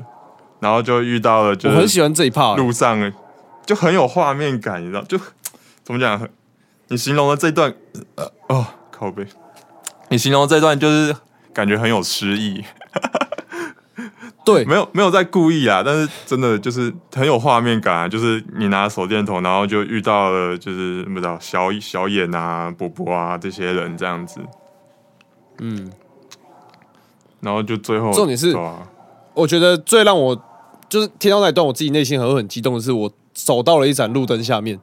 [0.59, 3.11] 然后就遇到了，就我很喜欢这一 part，路上
[3.65, 5.17] 就很有画面感，你知道，就
[5.83, 6.29] 怎么讲？
[6.89, 7.73] 你形容的这段，
[8.13, 9.25] 呃哦，靠背，
[10.09, 11.15] 你形容的这段就是
[11.51, 12.63] 感觉很有诗意，
[14.53, 14.65] 对。
[14.65, 18.07] 没有没有在故意啊，但是真的就是很有画面感啊！
[18.07, 24.39] 就是你拿手电筒，然后就遇到了就是不知道小小眼啊、伯伯啊这些人这样子，
[25.59, 25.91] 嗯，
[27.41, 28.87] 然后就最后重点是啊。
[29.33, 30.35] 我觉得最让我
[30.89, 34.79] 就是听到那一段，我自己内心很很激动的是，我走到了一盏路灯下面，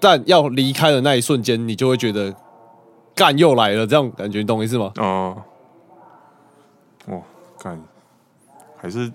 [0.00, 2.34] 但要离开的那一瞬间，你就会觉得
[3.14, 4.92] 干又来了，这样感觉，你懂意思吗？
[4.96, 5.36] 哦，
[7.06, 7.22] 哦，
[7.62, 7.78] 干，
[8.84, 9.10] 还是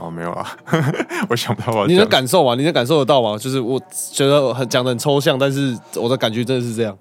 [0.00, 0.56] 哦没有啊，
[1.28, 2.54] 我想不到啊你能感受吗？
[2.54, 3.36] 你能感受得到吗？
[3.36, 3.78] 就是我
[4.10, 6.96] 觉得很讲的很抽象，但是我的感觉真的是这样。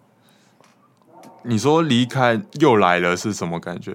[1.43, 3.93] 你说离开又来了是什么感觉？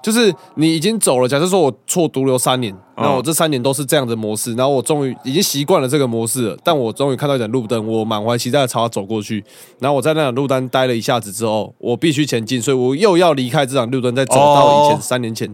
[0.00, 9.42] 就是你已经走了，假设说我错独留三年，那我这三年都是这样的模式，然后我终于已经习惯了这个模式了，但我终于看到一盏路灯，我满怀期待的朝它走过去，
[9.78, 15.48] 然后我在那盏路灯待了一下子之后，我必须前进，所以我又要离开这盏路灯，再走到以前哦三年前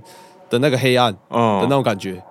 [0.50, 2.22] 的那个黑暗嗯的嗯那，种感觉。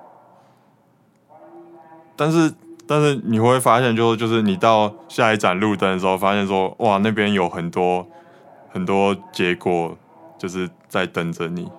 [2.15, 2.53] 但是
[2.85, 8.05] 但是你会发现就，就是你到下一盏路灯的时候，发现说哇那边有很多
[8.71, 9.97] 很多结果，
[10.37, 11.69] 就是在等着你，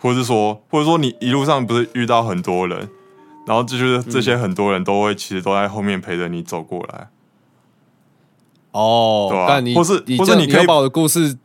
[0.00, 2.88] 或者是说或者说你一路上不是遇到很多人，
[3.46, 7.08] 然后这就是这些很多人都会其实都在后面陪着你走过来。
[8.72, 11.38] 哦对啊但你或是你或是你可以把我的故事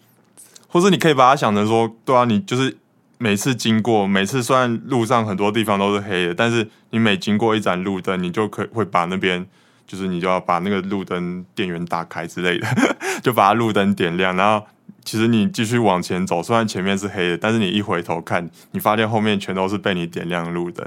[0.67, 2.77] 或是你可以把它想成说，对啊，你就是
[3.21, 9.45] 每次经过，每次虽然路上很多地方都是黑的，但是你每经过一盏路灯，你就可以会把那边，
[9.85, 12.67] 就是你就要把那个路灯电源打开之类的，
[13.21, 14.65] 就把它路灯点亮，然后
[15.05, 20.83] 其实你继续往前走，虽然前面是黑的，但是你一回头看，你发现后面全都是被你点亮的路灯，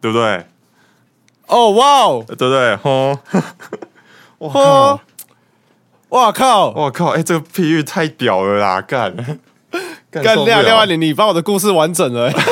[0.00, 0.46] 对不对？
[1.46, 2.76] 哦哇哦对不对？
[2.76, 3.18] 吼，
[4.38, 5.00] 我靠哦，
[6.08, 6.70] 哇靠！
[6.70, 9.14] 我靠，哎、这个譬喻太屌了啦，干，
[10.10, 12.34] 干干受不了廖廖万年，你把我的故事完整了、欸。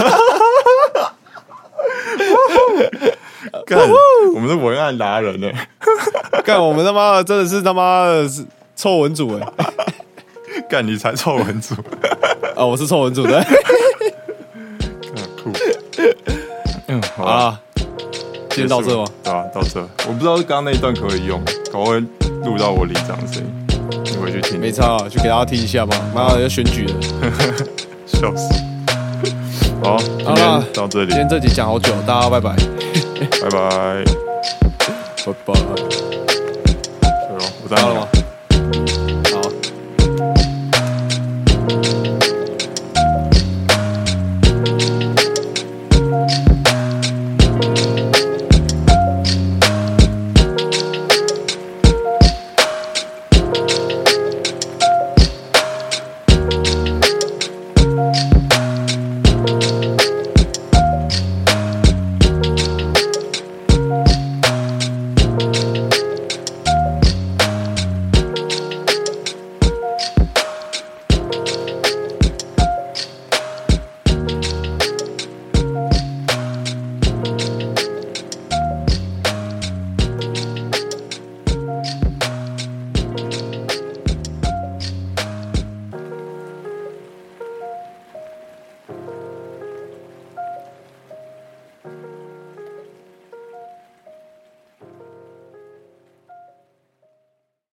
[3.67, 3.79] 干，
[4.35, 5.51] 我们是文案达人呢、
[6.45, 8.45] 干，我们他妈的真的是他妈的是
[8.77, 9.47] 臭文主哎、
[10.69, 11.75] 干你才臭文主，
[12.57, 13.39] 啊，我是臭文主的。
[15.17, 15.53] 嗯，酷。
[16.87, 17.61] 嗯，好好啊，
[18.51, 19.05] 天到这吗？
[19.25, 21.43] 对啊、到这，我不知道刚刚那一段可不可以用，
[21.73, 22.01] 搞不好会
[22.45, 23.68] 录到我里长的声音，
[24.19, 24.61] 你回去听。
[24.61, 25.97] 没差啊，就给大家听一下吧。
[26.13, 26.95] 妈的，要选举了，
[28.07, 28.49] 笑死。
[29.83, 32.57] 好，今天到这里今，天这集讲好久，大家拜拜，
[33.43, 34.05] 拜拜。
[35.25, 35.55] 拜拜。
[35.55, 38.09] 对哦，我到了吗？